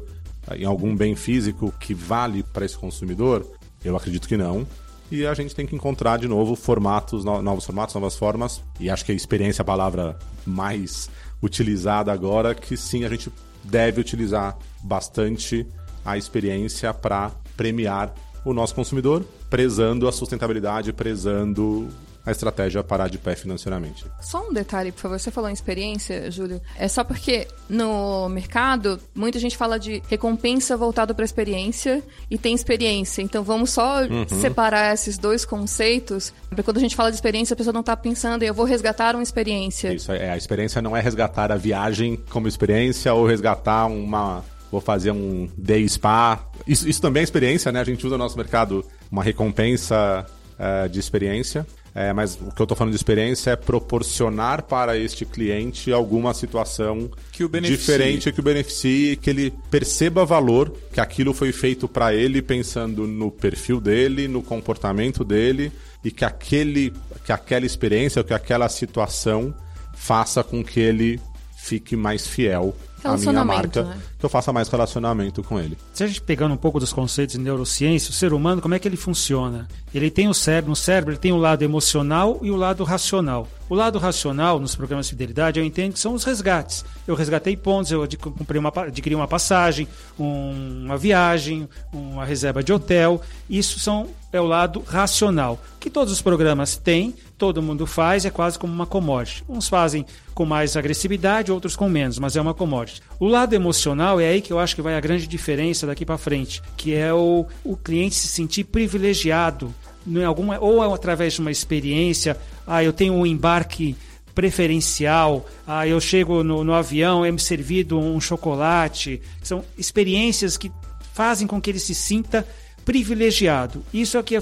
[0.56, 3.46] em algum bem físico que vale para esse consumidor?
[3.84, 4.66] Eu acredito que não.
[5.12, 8.64] E a gente tem que encontrar de novo formatos, novos formatos, novas formas.
[8.80, 11.10] E acho que a experiência é a palavra mais
[11.42, 13.32] utilizada agora, que sim, a gente
[13.64, 15.68] deve utilizar bastante
[16.06, 21.90] a experiência para premiar o nosso consumidor, prezando a sustentabilidade, prezando
[22.26, 24.06] a estratégia parar de pé financeiramente.
[24.22, 25.20] Só um detalhe, por favor.
[25.20, 26.62] Você falou em experiência, Júlio.
[26.78, 32.02] É só porque no mercado, muita gente fala de recompensa voltada para experiência
[32.32, 33.22] e tem experiência.
[33.22, 34.26] Então vamos só uhum.
[34.30, 36.34] separar esses dois conceitos.
[36.48, 39.16] Porque quando a gente fala de experiência, a pessoa não está pensando, eu vou resgatar
[39.16, 39.94] uma experiência.
[39.94, 40.32] Isso, é.
[40.32, 44.44] A experiência não é resgatar a viagem como experiência ou resgatar uma
[44.74, 46.44] vou fazer um day spa.
[46.66, 47.80] Isso, isso também é experiência, né?
[47.80, 50.26] A gente usa no nosso mercado uma recompensa
[50.58, 51.66] uh, de experiência.
[51.96, 56.34] É, mas o que eu estou falando de experiência é proporcionar para este cliente alguma
[56.34, 62.12] situação que diferente que o beneficie, que ele perceba valor, que aquilo foi feito para
[62.12, 65.72] ele pensando no perfil dele, no comportamento dele
[66.04, 66.92] e que aquele,
[67.24, 69.54] que aquela experiência, que aquela situação
[69.94, 71.22] faça com que ele
[71.56, 73.98] fique mais fiel a minha marca, né?
[74.18, 75.78] que eu faça mais relacionamento com ele.
[75.94, 78.80] Se a gente pegando um pouco dos conceitos de neurociência, o ser humano, como é
[78.80, 79.68] que ele funciona?
[79.94, 83.48] Ele tem o cérebro, no cérebro ele tem o lado emocional e o lado racional.
[83.70, 86.86] O lado racional, nos programas de fidelidade, eu entendo que são os resgates.
[87.08, 89.88] Eu resgatei pontos, eu adquiri uma, adquiri uma passagem,
[90.20, 93.22] um, uma viagem, uma reserva de hotel.
[93.50, 98.30] Isso são, é o lado racional, que todos os programas têm, todo mundo faz, é
[98.30, 99.44] quase como uma commodity.
[99.48, 103.02] Uns fazem com mais agressividade, outros com menos, mas é uma commodity.
[103.20, 106.18] O lado emocional é aí que eu acho que vai a grande diferença daqui para
[106.18, 109.74] frente, que é o, o cliente se sentir privilegiado
[110.06, 113.96] em alguma, ou através de uma experiência, ah, eu tenho um embarque
[114.36, 119.22] preferencial, ah, eu chego no, no avião, é me servido um chocolate.
[119.42, 120.72] São experiências que
[121.14, 122.46] fazem com que ele se sinta
[122.86, 123.84] privilegiado.
[123.94, 124.38] Isso é que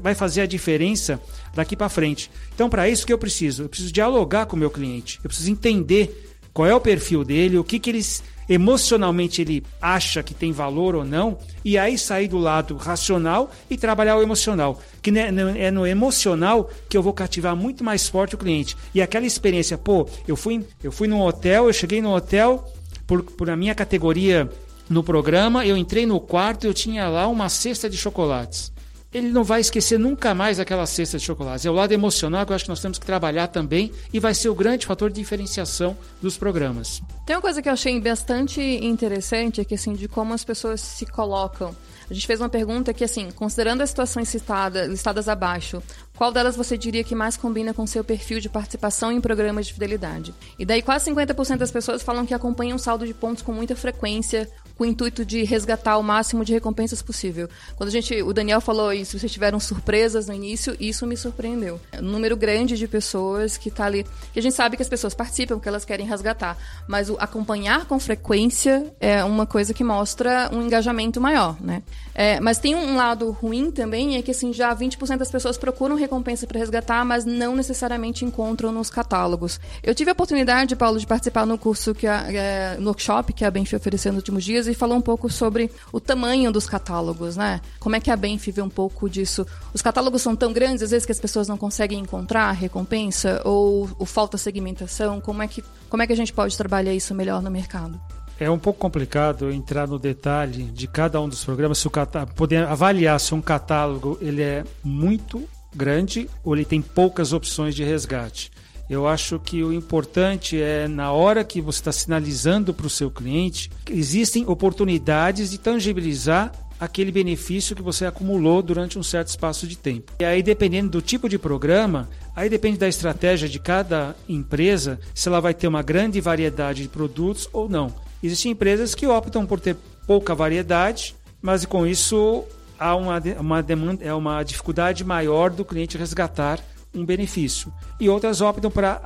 [0.00, 1.20] vai fazer a diferença
[1.54, 2.30] daqui para frente.
[2.54, 3.64] Então, para isso, que eu preciso?
[3.64, 5.18] Eu preciso dialogar com o meu cliente.
[5.22, 10.22] Eu preciso entender qual é o perfil dele, o que, que eles emocionalmente ele acha
[10.22, 14.80] que tem valor ou não, e aí sair do lado racional e trabalhar o emocional.
[15.02, 18.76] Que é no emocional que eu vou cativar muito mais forte o cliente.
[18.94, 22.64] E aquela experiência, pô, eu fui, eu fui num hotel, eu cheguei no hotel
[23.06, 24.48] por, por a minha categoria
[24.88, 28.72] no programa, eu entrei no quarto e eu tinha lá uma cesta de chocolates.
[29.12, 31.64] Ele não vai esquecer nunca mais aquela cesta de chocolates.
[31.64, 34.34] É o lado emocional que eu acho que nós temos que trabalhar também e vai
[34.34, 37.00] ser o grande fator de diferenciação dos programas.
[37.24, 40.80] Tem uma coisa que eu achei bastante interessante, é que assim, de como as pessoas
[40.80, 41.74] se colocam
[42.10, 45.82] A gente fez uma pergunta que, assim, considerando as situações citadas, listadas abaixo,
[46.16, 49.72] qual delas você diria que mais combina com seu perfil de participação em programas de
[49.72, 50.34] fidelidade?
[50.58, 54.48] E daí quase 50% das pessoas falam que acompanham saldo de pontos com muita frequência,
[54.76, 57.48] com o intuito de resgatar o máximo de recompensas possível.
[57.76, 61.80] Quando a gente, o Daniel falou isso, vocês tiveram surpresas no início, isso me surpreendeu.
[61.98, 65.14] Um número grande de pessoas que está ali, que a gente sabe que as pessoas
[65.14, 70.50] participam, que elas querem resgatar, mas o acompanhar com frequência é uma coisa que mostra
[70.52, 71.82] um engajamento maior, né?
[72.14, 75.96] É, mas tem um lado ruim também, é que assim, já 20% das pessoas procuram
[75.96, 79.60] recompensa para resgatar, mas não necessariamente encontram nos catálogos.
[79.82, 83.44] Eu tive a oportunidade, Paulo, de participar no curso que a, é, no workshop que
[83.44, 87.36] a Benf ofereceu nos últimos dias e falou um pouco sobre o tamanho dos catálogos,
[87.36, 87.60] né?
[87.78, 89.46] Como é que a Benf vê um pouco disso?
[89.72, 93.40] Os catálogos são tão grandes, às vezes, que as pessoas não conseguem encontrar a recompensa
[93.44, 95.20] ou, ou falta segmentação?
[95.20, 98.00] Como é, que, como é que a gente pode trabalhar isso melhor no mercado?
[98.38, 101.90] É um pouco complicado entrar no detalhe de cada um dos programas, se o
[102.34, 107.82] poder avaliar se um catálogo ele é muito grande ou ele tem poucas opções de
[107.82, 108.50] resgate.
[108.88, 113.10] Eu acho que o importante é, na hora que você está sinalizando para o seu
[113.10, 119.76] cliente, existem oportunidades de tangibilizar aquele benefício que você acumulou durante um certo espaço de
[119.76, 120.12] tempo.
[120.20, 125.28] E aí, dependendo do tipo de programa, aí depende da estratégia de cada empresa, se
[125.28, 127.92] ela vai ter uma grande variedade de produtos ou não.
[128.22, 132.44] Existem empresas que optam por ter pouca variedade, mas com isso
[132.78, 136.60] há uma, uma demanda, é uma dificuldade maior do cliente resgatar
[136.98, 137.72] um benefício.
[138.00, 139.00] E outras optam para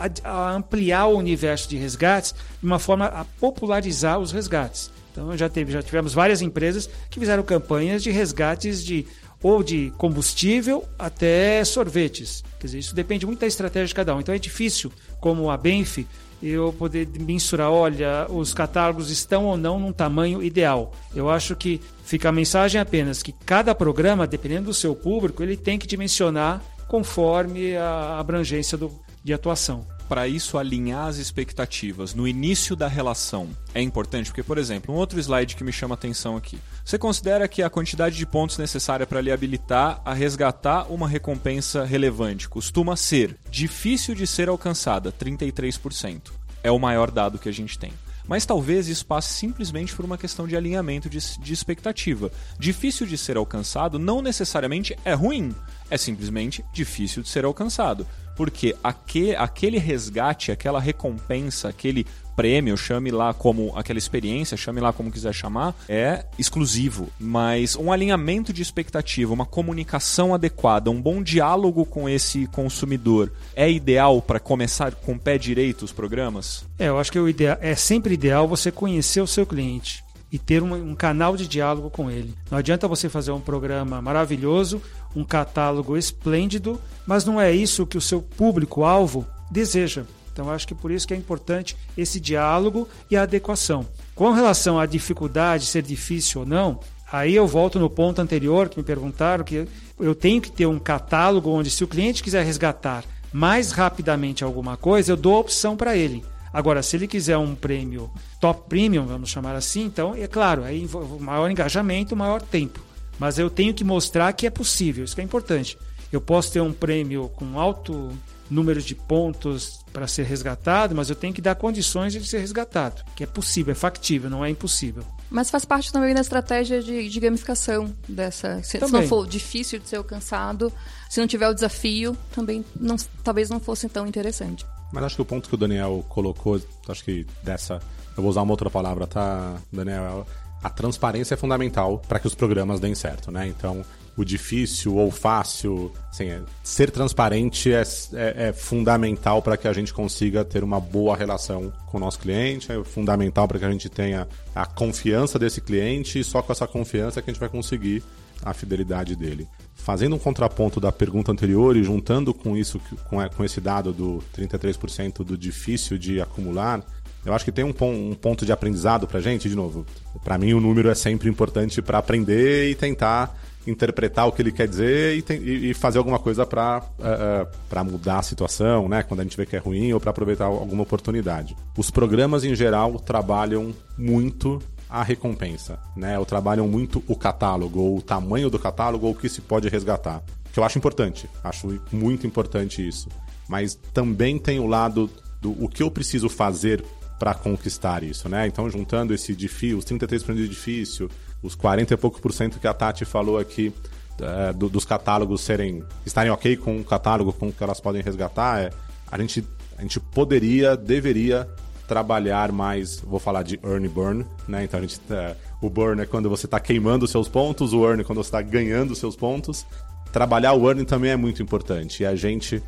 [0.54, 4.90] ampliar o universo de resgates de uma forma a popularizar os resgates.
[5.12, 9.06] Então já, teve, já tivemos várias empresas que fizeram campanhas de resgates de
[9.42, 12.44] ou de combustível até sorvetes.
[12.58, 14.20] Quer dizer, isso depende muito da estratégia de cada um.
[14.20, 16.00] Então é difícil, como a Benf,
[16.42, 20.92] eu poder mensurar, olha, os catálogos estão ou não num tamanho ideal.
[21.14, 25.56] Eu acho que fica a mensagem apenas que cada programa, dependendo do seu público, ele
[25.56, 28.90] tem que dimensionar conforme a abrangência do,
[29.22, 34.26] de atuação para isso alinhar as expectativas no início da relação é importante?
[34.26, 36.58] Porque, por exemplo, um outro slide que me chama atenção aqui.
[36.84, 41.84] Você considera que a quantidade de pontos necessária para lhe habilitar a resgatar uma recompensa
[41.84, 46.32] relevante costuma ser difícil de ser alcançada, 33%.
[46.60, 47.92] É o maior dado que a gente tem.
[48.26, 52.30] Mas talvez isso passe simplesmente por uma questão de alinhamento de, de expectativa.
[52.58, 55.54] Difícil de ser alcançado não necessariamente é ruim,
[55.90, 58.06] é simplesmente difícil de ser alcançado
[58.40, 64.94] porque aquele, aquele resgate, aquela recompensa, aquele prêmio, chame lá como aquela experiência, chame lá
[64.94, 67.10] como quiser chamar, é exclusivo.
[67.20, 73.70] Mas um alinhamento de expectativa, uma comunicação adequada, um bom diálogo com esse consumidor é
[73.70, 76.64] ideal para começar com o pé direito os programas?
[76.78, 80.38] É, eu acho que o ideal, é sempre ideal você conhecer o seu cliente e
[80.38, 82.34] ter um, um, canal de diálogo com ele.
[82.50, 84.80] Não adianta você fazer um programa maravilhoso,
[85.14, 90.04] um catálogo esplêndido, mas não é isso que o seu público-alvo deseja.
[90.32, 93.86] Então acho que por isso que é importante esse diálogo e a adequação.
[94.14, 98.78] Com relação à dificuldade, ser difícil ou não, aí eu volto no ponto anterior que
[98.78, 99.66] me perguntaram que
[99.98, 104.76] eu tenho que ter um catálogo onde se o cliente quiser resgatar mais rapidamente alguma
[104.76, 106.24] coisa, eu dou a opção para ele.
[106.52, 110.88] Agora, se ele quiser um prêmio top premium, vamos chamar assim, então é claro, aí
[111.20, 112.80] maior engajamento, maior tempo.
[113.20, 115.76] Mas eu tenho que mostrar que é possível, isso que é importante.
[116.10, 118.10] Eu posso ter um prêmio com alto
[118.50, 123.04] número de pontos para ser resgatado, mas eu tenho que dar condições de ser resgatado,
[123.14, 125.04] que é possível, é factível, não é impossível.
[125.30, 128.60] Mas faz parte também da estratégia de, de gamificação dessa.
[128.62, 130.72] Se, se, não for difícil de ser alcançado,
[131.08, 134.66] se não tiver o desafio, também não, talvez não fosse tão interessante.
[134.92, 137.74] Mas acho que o ponto que o Daniel colocou, acho que dessa.
[138.16, 140.26] Eu vou usar uma outra palavra, tá, Daniel?
[140.62, 143.46] A transparência é fundamental para que os programas deem certo, né?
[143.46, 143.84] Então,
[144.16, 149.72] o difícil ou fácil, assim, é, ser transparente é, é, é fundamental para que a
[149.72, 153.70] gente consiga ter uma boa relação com o nosso cliente, é fundamental para que a
[153.70, 157.48] gente tenha a confiança desse cliente e só com essa confiança que a gente vai
[157.48, 158.02] conseguir
[158.42, 159.48] a fidelidade dele.
[159.74, 165.24] Fazendo um contraponto da pergunta anterior e juntando com isso, com esse dado do 33%
[165.24, 166.84] do difícil de acumular,
[167.24, 169.48] eu acho que tem um, um ponto de aprendizado para gente.
[169.48, 169.84] De novo,
[170.24, 174.52] para mim o número é sempre importante para aprender e tentar interpretar o que ele
[174.52, 178.88] quer dizer e, tem, e fazer alguma coisa para uh, uh, para mudar a situação,
[178.88, 179.02] né?
[179.02, 181.54] Quando a gente vê que é ruim ou para aproveitar alguma oportunidade.
[181.76, 186.18] Os programas em geral trabalham muito a recompensa, né?
[186.18, 189.68] Ou trabalham muito o catálogo, ou o tamanho do catálogo, ou o que se pode
[189.68, 190.22] resgatar.
[190.52, 193.08] Que eu acho importante, acho muito importante isso.
[193.48, 195.08] Mas também tem o lado
[195.40, 196.84] do o que eu preciso fazer
[197.20, 198.46] para conquistar isso, né?
[198.46, 201.10] Então, juntando esse difícil, os 33% de difícil,
[201.42, 203.74] os 40 e pouco por cento que a Tati falou aqui
[204.18, 208.00] é, do, dos catálogos serem estarem ok com o catálogo, com o que elas podem
[208.00, 208.70] resgatar, é,
[209.12, 209.44] a, gente,
[209.76, 211.46] a gente poderia, deveria
[211.86, 214.64] trabalhar mais, vou falar de earn burn, né?
[214.64, 218.00] Então a gente, é, o burn é quando você está queimando seus pontos, o earn
[218.00, 219.66] é quando você está ganhando seus pontos.
[220.10, 222.62] Trabalhar o earn também é muito importante e a gente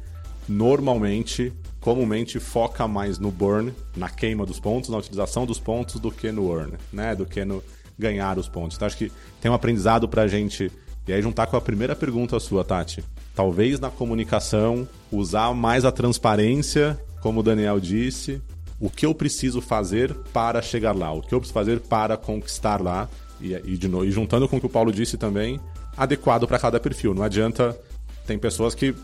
[0.46, 6.10] normalmente, comumente foca mais no burn, na queima dos pontos, na utilização dos pontos do
[6.10, 7.14] que no earn, né?
[7.14, 7.62] Do que no
[7.98, 8.76] ganhar os pontos.
[8.76, 10.70] Então acho que tem um aprendizado para a gente
[11.06, 13.04] e aí juntar com a primeira pergunta sua, Tati.
[13.34, 18.40] Talvez na comunicação usar mais a transparência, como o Daniel disse,
[18.78, 22.80] o que eu preciso fazer para chegar lá, o que eu preciso fazer para conquistar
[22.80, 23.08] lá.
[23.40, 25.58] E, e, de novo, e juntando com o que o Paulo disse também,
[25.96, 27.12] adequado para cada perfil.
[27.12, 27.76] Não adianta.
[28.24, 28.94] Tem pessoas que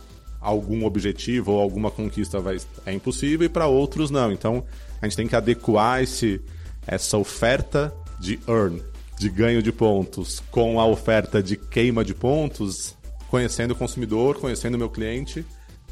[0.40, 4.32] algum objetivo ou alguma conquista vai, é impossível e para outros não.
[4.32, 4.64] Então
[5.00, 6.40] a gente tem que adequar esse,
[6.86, 8.82] essa oferta de earn,
[9.18, 12.96] de ganho de pontos com a oferta de queima de pontos,
[13.28, 15.44] conhecendo o consumidor, conhecendo o meu cliente,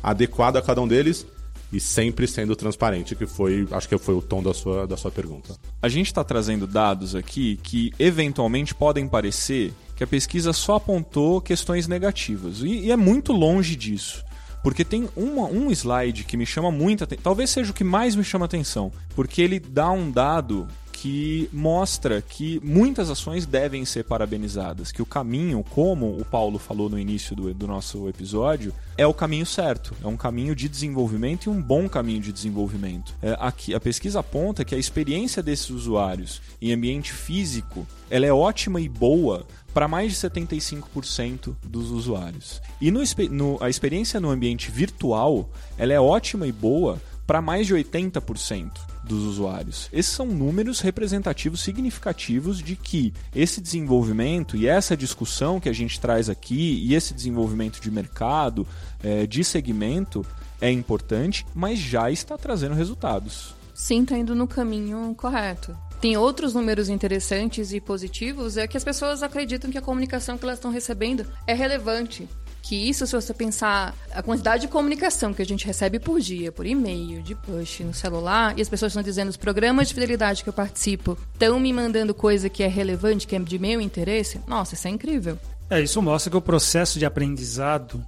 [0.03, 1.27] adequado a cada um deles
[1.73, 5.11] e sempre sendo transparente, que foi, acho que foi o tom da sua, da sua
[5.11, 5.57] pergunta.
[5.83, 11.41] A gente está trazendo dados aqui que eventualmente podem parecer que a pesquisa só apontou
[11.41, 14.25] questões negativas e, e é muito longe disso.
[14.67, 18.17] Porque tem uma, um slide que me chama muita atenção, talvez seja o que mais
[18.17, 24.03] me chama atenção, porque ele dá um dado que mostra que muitas ações devem ser
[24.03, 29.07] parabenizadas, que o caminho, como o Paulo falou no início do, do nosso episódio, é
[29.07, 33.15] o caminho certo, é um caminho de desenvolvimento e um bom caminho de desenvolvimento.
[33.23, 38.33] É, aqui, a pesquisa aponta que a experiência desses usuários em ambiente físico ela é
[38.33, 42.63] ótima e boa para mais de 75% dos usuários.
[42.81, 47.67] E no, no, a experiência no ambiente virtual ela é ótima e boa para mais
[47.67, 48.71] de 80%
[49.05, 49.91] dos usuários.
[49.93, 56.01] Esses são números representativos significativos de que esse desenvolvimento e essa discussão que a gente
[56.01, 58.67] traz aqui e esse desenvolvimento de mercado,
[59.05, 60.25] é, de segmento,
[60.59, 63.55] é importante, mas já está trazendo resultados.
[63.75, 65.77] Sim, está indo no caminho correto.
[66.01, 70.45] Tem outros números interessantes e positivos, é que as pessoas acreditam que a comunicação que
[70.45, 72.29] elas estão recebendo é relevante
[72.67, 76.51] que isso, se você pensar a quantidade de comunicação que a gente recebe por dia,
[76.51, 80.43] por e-mail, de push, no celular, e as pessoas estão dizendo os programas de fidelidade
[80.43, 84.41] que eu participo estão me mandando coisa que é relevante, que é de meu interesse,
[84.49, 85.39] nossa, isso é incrível.
[85.71, 88.05] É, isso mostra que o processo de aprendizado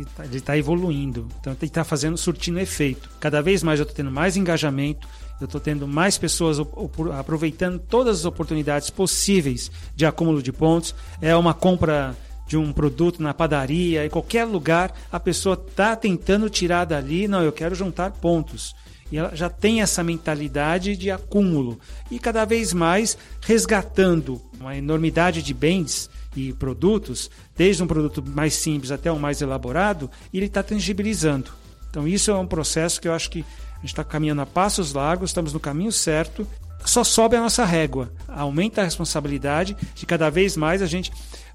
[0.00, 1.28] está tá evoluindo.
[1.40, 3.08] Então, tem que estar tá fazendo, surtindo efeito.
[3.20, 5.06] Cada vez mais eu estou tendo mais engajamento,
[5.40, 6.58] eu estou tendo mais pessoas
[7.18, 10.94] aproveitando todas as oportunidades possíveis de acúmulo de pontos.
[11.20, 12.16] É uma compra
[12.46, 17.42] de um produto na padaria, em qualquer lugar, a pessoa está tentando tirar dali, não,
[17.42, 18.74] eu quero juntar pontos.
[19.10, 21.78] E ela já tem essa mentalidade de acúmulo.
[22.10, 28.54] E cada vez mais resgatando uma enormidade de bens e produtos, desde um produto mais
[28.54, 31.50] simples até um mais elaborado, e ele está tangibilizando.
[31.90, 33.44] Então, isso é um processo que eu acho que
[33.76, 36.46] a gente está caminhando a passos largos, estamos no caminho certo.
[36.84, 41.10] Só sobe a nossa régua, aumenta a responsabilidade de cada vez mais a gente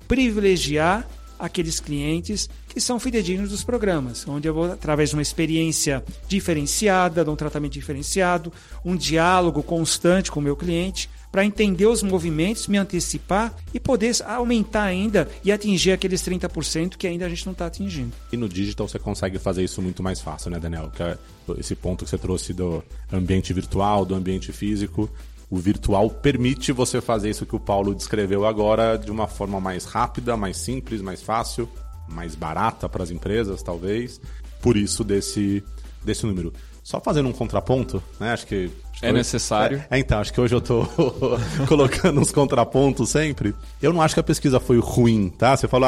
[0.08, 1.08] privilegiar
[1.40, 7.24] aqueles clientes que são fidedignos dos programas, onde eu vou, através de uma experiência diferenciada,
[7.24, 8.52] de um tratamento diferenciado,
[8.84, 14.16] um diálogo constante com o meu cliente, para entender os movimentos, me antecipar e poder
[14.26, 18.12] aumentar ainda e atingir aqueles 30% que ainda a gente não está atingindo.
[18.32, 20.92] E no digital você consegue fazer isso muito mais fácil, né, Daniel?
[20.96, 21.18] Que é
[21.58, 25.10] esse ponto que você trouxe do ambiente virtual, do ambiente físico
[25.50, 29.84] o virtual permite você fazer isso que o Paulo descreveu agora de uma forma mais
[29.84, 31.68] rápida, mais simples, mais fácil,
[32.08, 34.22] mais barata para as empresas, talvez.
[34.62, 35.64] Por isso desse,
[36.04, 36.54] desse número.
[36.90, 38.34] Só fazendo um contraponto, né?
[38.34, 38.72] Acho que.
[38.96, 39.78] Acho é necessário.
[39.92, 40.90] É, é, então, acho que hoje eu estou
[41.70, 43.54] colocando uns contrapontos sempre.
[43.80, 45.56] Eu não acho que a pesquisa foi ruim, tá?
[45.56, 45.88] Você falou,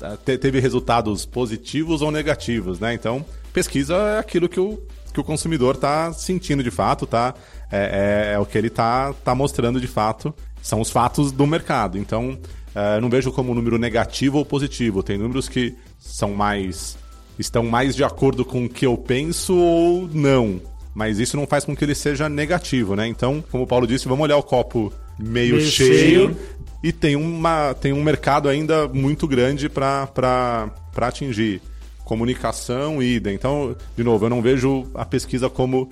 [0.00, 2.94] ah, teve resultados positivos ou negativos, né?
[2.94, 7.34] Então, pesquisa é aquilo que o, que o consumidor está sentindo de fato, tá?
[7.70, 10.34] É, é, é o que ele está tá mostrando de fato.
[10.62, 11.98] São os fatos do mercado.
[11.98, 12.38] Então,
[12.74, 15.02] é, não vejo como um número negativo ou positivo.
[15.02, 16.96] Tem números que são mais.
[17.38, 20.60] Estão mais de acordo com o que eu penso ou não.
[20.94, 23.06] Mas isso não faz com que ele seja negativo, né?
[23.06, 26.36] Então, como o Paulo disse, vamos olhar o copo meio, meio cheio, cheio,
[26.82, 31.62] e tem, uma, tem um mercado ainda muito grande para atingir.
[32.04, 33.32] Comunicação, ida.
[33.32, 35.88] Então, de novo, eu não vejo a pesquisa como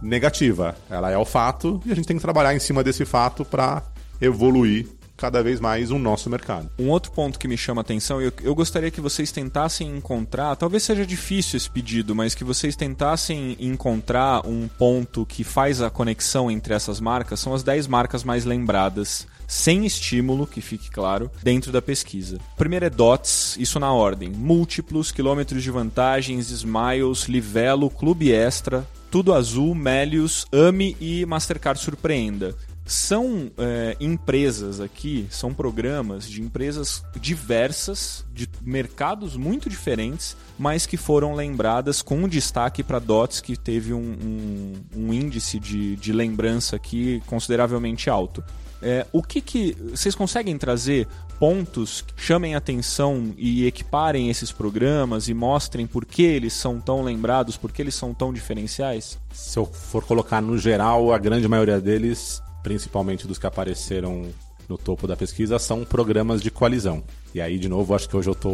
[0.00, 0.76] negativa.
[0.88, 3.82] Ela é o fato e a gente tem que trabalhar em cima desse fato para
[4.20, 4.86] evoluir
[5.24, 6.68] cada vez mais o nosso mercado.
[6.78, 10.54] Um outro ponto que me chama a atenção, eu, eu gostaria que vocês tentassem encontrar,
[10.54, 15.88] talvez seja difícil esse pedido, mas que vocês tentassem encontrar um ponto que faz a
[15.88, 21.30] conexão entre essas marcas, são as 10 marcas mais lembradas sem estímulo, que fique claro,
[21.42, 22.38] dentro da pesquisa.
[22.54, 29.32] Primeiro é DOTS, isso na ordem: múltiplos, quilômetros de vantagens, Smiles, Livelo, Clube Extra, Tudo
[29.32, 32.54] Azul, Melius, Ame e Mastercard Surpreenda
[32.84, 40.96] são é, empresas aqui, são programas de empresas diversas, de mercados muito diferentes, mas que
[40.96, 46.76] foram lembradas com destaque para DOTS, que teve um, um, um índice de, de lembrança
[46.76, 48.44] aqui consideravelmente alto.
[48.82, 51.08] É, o que, que vocês conseguem trazer
[51.38, 57.02] pontos que chamem atenção e equiparem esses programas e mostrem por que eles são tão
[57.02, 59.18] lembrados, por que eles são tão diferenciais?
[59.32, 64.32] Se eu for colocar no geral, a grande maioria deles principalmente dos que apareceram
[64.68, 67.02] no topo da pesquisa, são programas de coalizão.
[67.34, 68.48] E aí, de novo, acho que hoje eu tô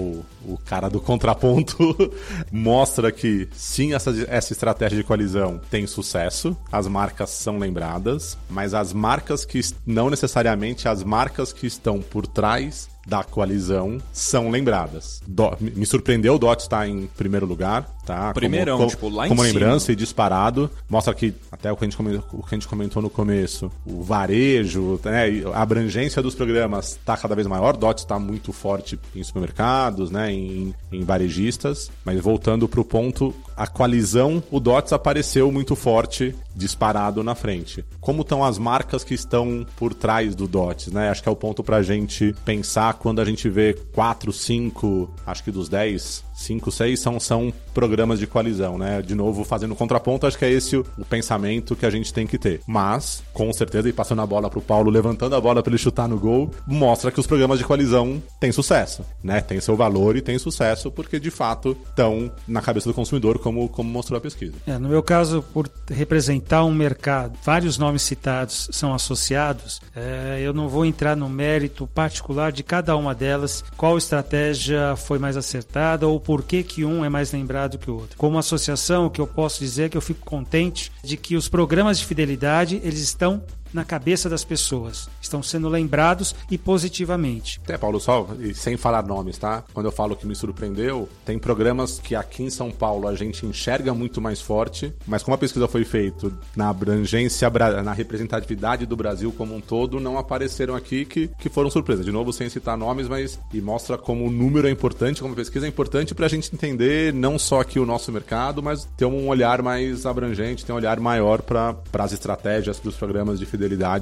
[0.44, 1.94] o cara do contraponto.
[2.50, 8.74] Mostra que sim, essa, essa estratégia de coalizão tem sucesso, as marcas são lembradas, mas
[8.74, 15.22] as marcas que não necessariamente as marcas que estão por trás da coalizão são lembradas.
[15.26, 18.34] Do, me surpreendeu o Dot estar em primeiro lugar, tá?
[18.34, 19.92] Primeirão, como, tipo, lá como em lembrança cima.
[19.92, 20.70] e disparado.
[20.88, 23.70] Mostra que, até o que, a gente comentou, o que a gente comentou no começo,
[23.86, 27.76] o varejo, né, a abrangência dos programas está cada vez maior.
[27.76, 31.90] Dot está muito forte em supermercados, né, em, em varejistas.
[32.04, 37.84] Mas voltando para o ponto, a coalizão, o Dots apareceu muito forte, disparado na frente.
[38.00, 41.10] Como estão as marcas que estão por trás do Dots, né?
[41.10, 45.10] Acho que é o ponto para a gente pensar quando a gente vê 4, 5,
[45.26, 49.02] acho que dos 10 5, 6 são, são programas de coalizão, né?
[49.02, 52.26] De novo, fazendo contraponto, acho que é esse o, o pensamento que a gente tem
[52.26, 52.60] que ter.
[52.66, 56.08] Mas, com certeza, e passando a bola pro Paulo, levantando a bola para ele chutar
[56.08, 59.40] no gol, mostra que os programas de coalizão têm sucesso, né?
[59.40, 63.68] Tem seu valor e tem sucesso porque, de fato, estão na cabeça do consumidor, como,
[63.68, 64.54] como mostrou a pesquisa.
[64.66, 70.54] É, no meu caso, por representar um mercado, vários nomes citados são associados, é, eu
[70.54, 76.08] não vou entrar no mérito particular de cada uma delas, qual estratégia foi mais acertada
[76.08, 78.16] ou por que, que um é mais lembrado que o outro.
[78.16, 81.48] Como associação, o que eu posso dizer é que eu fico contente de que os
[81.48, 85.08] programas de fidelidade eles estão na cabeça das pessoas.
[85.20, 87.60] Estão sendo lembrados e positivamente.
[87.64, 89.62] Até, Paulo, só, e sem falar nomes, tá?
[89.72, 93.46] Quando eu falo que me surpreendeu, tem programas que aqui em São Paulo a gente
[93.46, 97.50] enxerga muito mais forte, mas como a pesquisa foi feita na abrangência,
[97.82, 102.04] na representatividade do Brasil como um todo, não apareceram aqui que, que foram surpresas.
[102.04, 105.36] De novo, sem citar nomes, mas e mostra como o número é importante, como a
[105.36, 109.04] pesquisa é importante para a gente entender não só aqui o nosso mercado, mas ter
[109.04, 113.46] um olhar mais abrangente, ter um olhar maior para as estratégias, para os programas de
[113.46, 113.59] fidelidade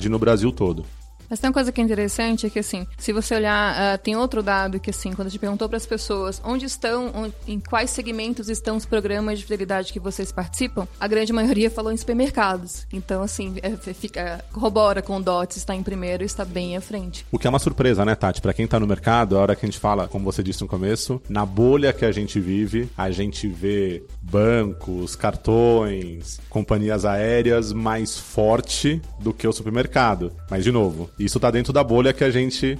[0.08, 0.84] no Brasil todo.
[1.28, 4.16] Mas tem uma coisa que é interessante, é que assim, se você olhar, uh, tem
[4.16, 7.60] outro dado que assim, quando a gente perguntou para as pessoas onde estão, onde, em
[7.60, 11.96] quais segmentos estão os programas de fidelidade que vocês participam, a grande maioria falou em
[11.96, 12.86] supermercados.
[12.92, 16.80] Então, assim, é, fica, corrobora com o DOTS, está em primeiro e está bem à
[16.80, 17.26] frente.
[17.30, 18.40] O que é uma surpresa, né, Tati?
[18.40, 20.68] Para quem está no mercado, a hora que a gente fala, como você disse no
[20.68, 28.18] começo, na bolha que a gente vive, a gente vê bancos, cartões, companhias aéreas mais
[28.18, 30.32] forte do que o supermercado.
[30.50, 32.78] Mas, de novo, isso tá dentro da bolha que a gente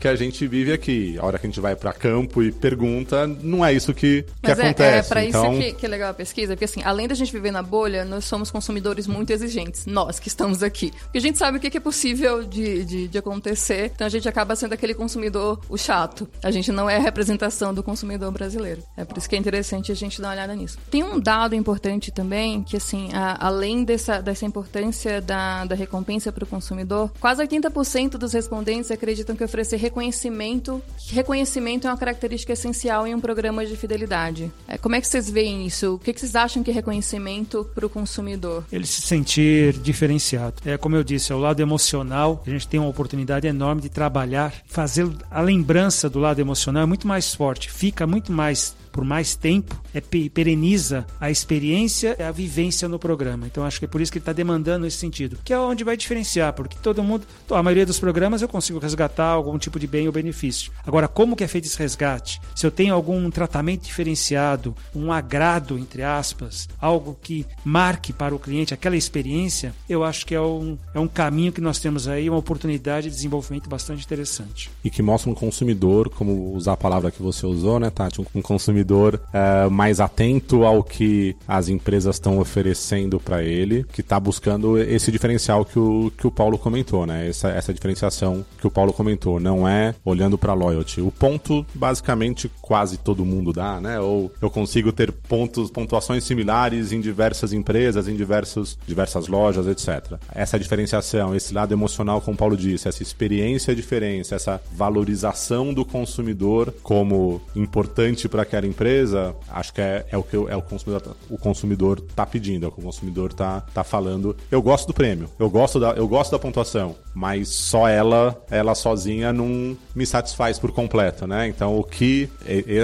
[0.00, 1.18] que a gente vive aqui.
[1.18, 4.48] A hora que a gente vai para campo e pergunta, não é isso que, que
[4.48, 4.82] Mas acontece.
[4.82, 5.52] É, é para então...
[5.52, 8.02] isso que, que é legal a pesquisa, porque assim, além da gente viver na bolha,
[8.02, 10.90] nós somos consumidores muito exigentes, nós que estamos aqui.
[10.90, 14.26] Porque a gente sabe o que é possível de, de, de acontecer, então a gente
[14.26, 16.26] acaba sendo aquele consumidor, o chato.
[16.42, 18.82] A gente não é a representação do consumidor brasileiro.
[18.96, 20.78] É por isso que é interessante a gente dar uma olhada nisso.
[20.90, 26.32] Tem um dado importante também, que assim, a, além dessa, dessa importância da, da recompensa
[26.32, 30.80] para o consumidor, quase 80% dos respondentes acreditam que oferecer reconhecimento.
[31.10, 34.50] Reconhecimento é uma característica essencial em um programa de fidelidade.
[34.68, 35.94] É, como é que vocês veem isso?
[35.94, 38.64] O que, que vocês acham que é reconhecimento para o consumidor?
[38.72, 40.54] Ele se sentir diferenciado.
[40.64, 42.42] É como eu disse, é o lado emocional.
[42.46, 46.86] A gente tem uma oportunidade enorme de trabalhar, fazer a lembrança do lado emocional é
[46.86, 52.30] muito mais forte, fica muito mais por mais tempo, é, pereniza a experiência e a
[52.30, 53.46] vivência no programa.
[53.46, 55.84] Então acho que é por isso que ele está demandando esse sentido, que é onde
[55.84, 59.86] vai diferenciar, porque todo mundo, a maioria dos programas eu consigo resgatar algum tipo de
[59.86, 60.72] bem ou benefício.
[60.86, 62.40] Agora, como que é feito esse resgate?
[62.54, 68.38] Se eu tenho algum tratamento diferenciado, um agrado, entre aspas, algo que marque para o
[68.38, 72.28] cliente aquela experiência, eu acho que é um, é um caminho que nós temos aí,
[72.28, 74.70] uma oportunidade de desenvolvimento bastante interessante.
[74.84, 78.20] E que mostra um consumidor, como usar a palavra que você usou, né, Tati?
[78.34, 84.00] Um consumidor consumidor é, mais atento ao que as empresas estão oferecendo para ele, que
[84.00, 87.28] está buscando esse diferencial que o, que o Paulo comentou, né?
[87.28, 89.38] Essa, essa diferenciação que o Paulo comentou.
[89.38, 91.00] Não é olhando para loyalty.
[91.00, 94.00] O ponto, basicamente, quase todo mundo dá, né?
[94.00, 100.18] Ou eu consigo ter pontos, pontuações similares em diversas empresas, em diversos, diversas lojas, etc.
[100.34, 105.84] Essa diferenciação, esse lado emocional, como o Paulo disse, essa experiência diferente, essa valorização do
[105.84, 111.16] consumidor como importante para aquela empresa, acho que é, é o que é o consumidor,
[111.28, 114.36] o consumidor tá pedindo, é o que o consumidor tá, tá falando.
[114.50, 118.74] Eu gosto do prêmio, eu gosto da, eu gosto da pontuação, mas só ela, ela
[118.74, 121.48] sozinha não me satisfaz por completo, né?
[121.48, 122.28] Então o que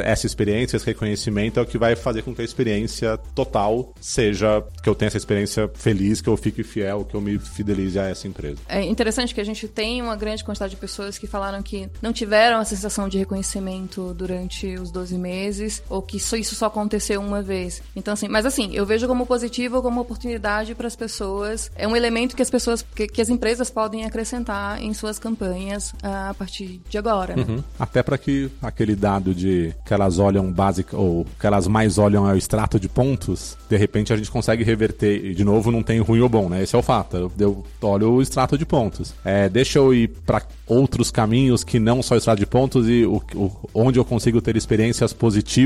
[0.04, 4.62] essa experiência, esse reconhecimento é o que vai fazer com que a experiência total seja
[4.82, 8.08] que eu tenha essa experiência feliz, que eu fique fiel, que eu me fidelize a
[8.08, 8.58] essa empresa.
[8.68, 12.12] É interessante que a gente tem uma grande quantidade de pessoas que falaram que não
[12.12, 17.42] tiveram a sensação de reconhecimento durante os 12 meses, ou que isso, só aconteceu uma
[17.42, 17.82] vez.
[17.94, 21.70] Então, assim, mas assim, eu vejo como positivo, como oportunidade para as pessoas.
[21.76, 25.90] É um elemento que as pessoas, que, que, as empresas podem acrescentar em suas campanhas
[25.92, 27.36] uh, a partir de agora.
[27.36, 27.44] Né?
[27.48, 27.64] Uhum.
[27.78, 32.28] Até para que aquele dado de que elas olham básica ou que elas mais olham
[32.28, 35.24] é o extrato de pontos, de repente a gente consegue reverter.
[35.24, 36.62] E de novo, não tem ruim ou bom, né?
[36.62, 37.16] Esse é o fato.
[37.16, 39.14] Eu, eu olho o extrato de pontos.
[39.24, 43.04] É, deixa eu ir para outros caminhos que não só o extrato de pontos e
[43.04, 45.65] o, o, onde eu consigo ter experiências positivas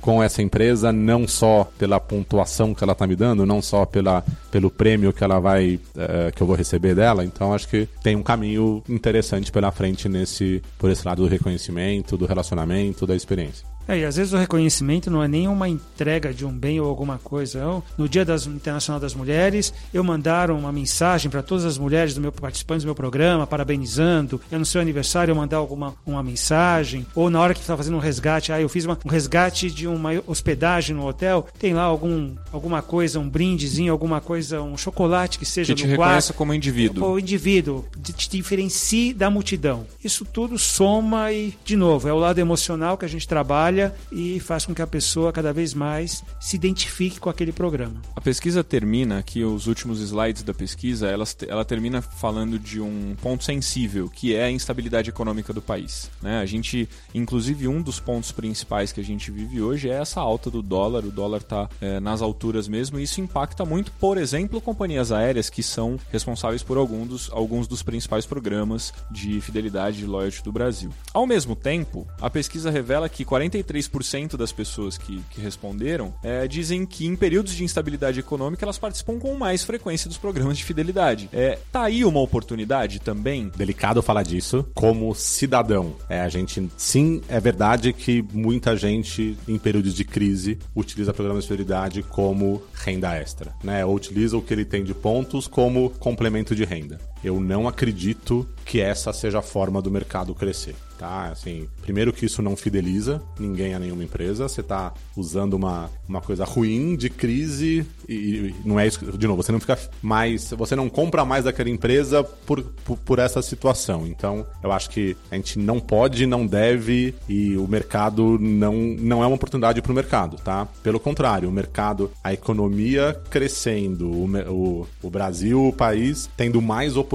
[0.00, 4.24] com essa empresa, não só pela pontuação que ela está me dando, não só pela,
[4.50, 7.24] pelo prêmio que ela vai uh, que eu vou receber dela.
[7.24, 12.16] Então acho que tem um caminho interessante pela frente nesse por esse lado do reconhecimento,
[12.16, 13.66] do relacionamento, da experiência.
[13.88, 16.86] É, e às vezes o reconhecimento não é nem uma entrega de um bem ou
[16.86, 17.58] alguma coisa.
[17.58, 22.14] Eu, no Dia das, Internacional das Mulheres, eu mandaram uma mensagem para todas as mulheres
[22.14, 24.38] do meu participantes do meu programa, parabenizando.
[24.52, 27.06] Eu no seu aniversário eu mandar alguma uma mensagem.
[27.14, 29.86] Ou na hora que estava fazendo um resgate, ah, eu fiz uma, um resgate de
[29.86, 35.38] uma hospedagem no hotel, tem lá algum, alguma coisa, um brindezinho, alguma coisa, um chocolate
[35.38, 37.12] que seja que te no reconheça como indivíduo.
[37.12, 39.86] O indivíduo, te diferencie da multidão.
[40.04, 43.77] Isso tudo soma e, de novo, é o lado emocional que a gente trabalha
[44.10, 48.00] e faz com que a pessoa cada vez mais se identifique com aquele programa.
[48.14, 53.14] A pesquisa termina, aqui os últimos slides da pesquisa, ela, ela termina falando de um
[53.22, 56.10] ponto sensível, que é a instabilidade econômica do país.
[56.20, 56.40] Né?
[56.40, 60.50] A gente, inclusive, um dos pontos principais que a gente vive hoje é essa alta
[60.50, 64.60] do dólar, o dólar está é, nas alturas mesmo, e isso impacta muito, por exemplo,
[64.60, 70.06] companhias aéreas que são responsáveis por algum dos, alguns dos principais programas de fidelidade e
[70.06, 70.90] loyalty do Brasil.
[71.12, 76.48] Ao mesmo tempo, a pesquisa revela que 43 43% das pessoas que, que responderam é,
[76.48, 80.64] dizem que em períodos de instabilidade econômica elas participam com mais frequência dos programas de
[80.64, 81.28] fidelidade.
[81.32, 83.50] É, tá aí uma oportunidade também?
[83.56, 84.66] Delicado falar disso.
[84.74, 90.58] Como cidadão, é, a gente sim é verdade que muita gente em períodos de crise
[90.74, 93.84] utiliza programas de fidelidade como renda extra, né?
[93.84, 97.00] Ou utiliza o que ele tem de pontos como complemento de renda.
[97.22, 101.28] Eu não acredito que essa seja a forma do mercado crescer tá?
[101.30, 106.20] Assim, primeiro que isso não fideliza ninguém a nenhuma empresa, você está usando uma, uma
[106.20, 110.50] coisa ruim de crise e, e, não é isso, de novo, você não fica mais,
[110.50, 114.06] você não compra mais daquela empresa por, por, por, essa situação.
[114.06, 119.22] Então, eu acho que a gente não pode, não deve e o mercado não, não
[119.22, 120.66] é uma oportunidade para o mercado, tá?
[120.82, 126.96] Pelo contrário, o mercado, a economia crescendo, o, o, o Brasil, o país, tendo mais
[126.96, 127.07] oportunidades,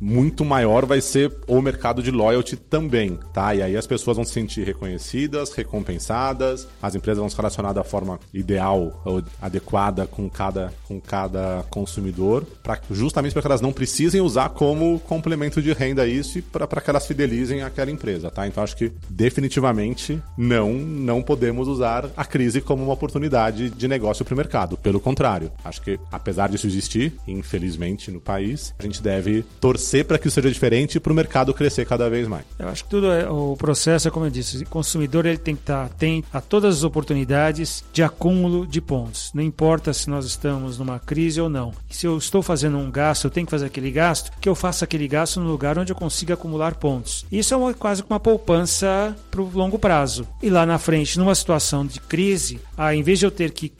[0.00, 3.54] muito maior vai ser o mercado de loyalty também, tá?
[3.54, 7.82] E aí as pessoas vão se sentir reconhecidas, recompensadas, as empresas vão se relacionar da
[7.82, 13.72] forma ideal ou adequada com cada, com cada consumidor, pra, justamente para que elas não
[13.72, 18.46] precisem usar como complemento de renda isso e para que elas fidelizem aquela empresa, tá?
[18.46, 24.24] Então acho que definitivamente não, não podemos usar a crise como uma oportunidade de negócio
[24.24, 24.76] para o mercado.
[24.76, 30.18] Pelo contrário, acho que apesar disso existir, infelizmente no país, a gente deve torcer para
[30.18, 32.44] que isso seja diferente e para o mercado crescer cada vez mais.
[32.58, 35.54] Eu acho que tudo é, o processo é como eu disse, o consumidor ele tem
[35.54, 39.30] que estar atento a todas as oportunidades de acúmulo de pontos.
[39.34, 41.72] Não importa se nós estamos numa crise ou não.
[41.90, 44.84] Se eu estou fazendo um gasto, eu tenho que fazer aquele gasto, que eu faça
[44.84, 47.24] aquele gasto no lugar onde eu consiga acumular pontos.
[47.30, 50.26] Isso é uma, quase uma poupança para o longo prazo.
[50.42, 53.72] E lá na frente, numa situação de crise, ah, em vez de eu ter que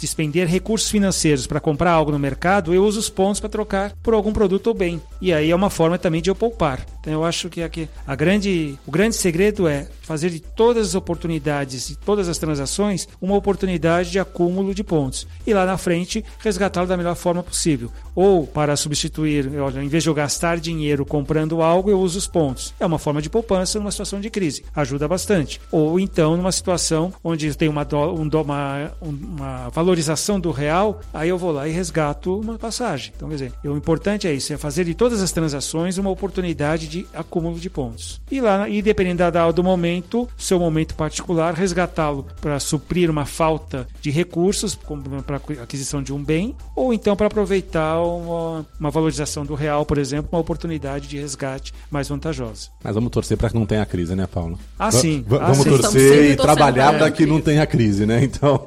[0.00, 4.14] despender recursos financeiros para comprar algo no mercado, eu uso os pontos para trocar por
[4.14, 5.00] algum produto ou bem.
[5.20, 6.84] E aí é uma forma também de eu poupar.
[7.06, 10.94] Então eu acho que aqui a grande, o grande segredo é fazer de todas as
[10.96, 15.24] oportunidades e todas as transações uma oportunidade de acúmulo de pontos.
[15.46, 17.92] E lá na frente resgatá-lo da melhor forma possível.
[18.12, 22.26] Ou para substituir, olha, em vez de eu gastar dinheiro comprando algo, eu uso os
[22.26, 22.74] pontos.
[22.80, 24.64] É uma forma de poupança numa situação de crise.
[24.74, 25.60] Ajuda bastante.
[25.70, 31.38] Ou então numa situação onde tem uma, um, uma, uma valorização do real, aí eu
[31.38, 33.12] vou lá e resgato uma passagem.
[33.14, 36.88] Então, quer dizer, o importante é isso, é fazer de todas as transações uma oportunidade
[36.88, 38.20] de acúmulo de pontos.
[38.30, 43.86] E lá, e dependendo da, do momento, seu momento particular, resgatá-lo para suprir uma falta
[44.00, 44.78] de recursos
[45.26, 49.98] para aquisição de um bem, ou então para aproveitar uma, uma valorização do real, por
[49.98, 52.68] exemplo, uma oportunidade de resgate mais vantajosa.
[52.82, 54.58] Mas vamos torcer para que não tenha crise, né, Paulo?
[54.78, 55.24] Ah, sim.
[55.26, 55.70] V ah, vamos sim.
[55.70, 58.24] torcer e trabalhar para que não tenha crise, né?
[58.36, 58.62] Então.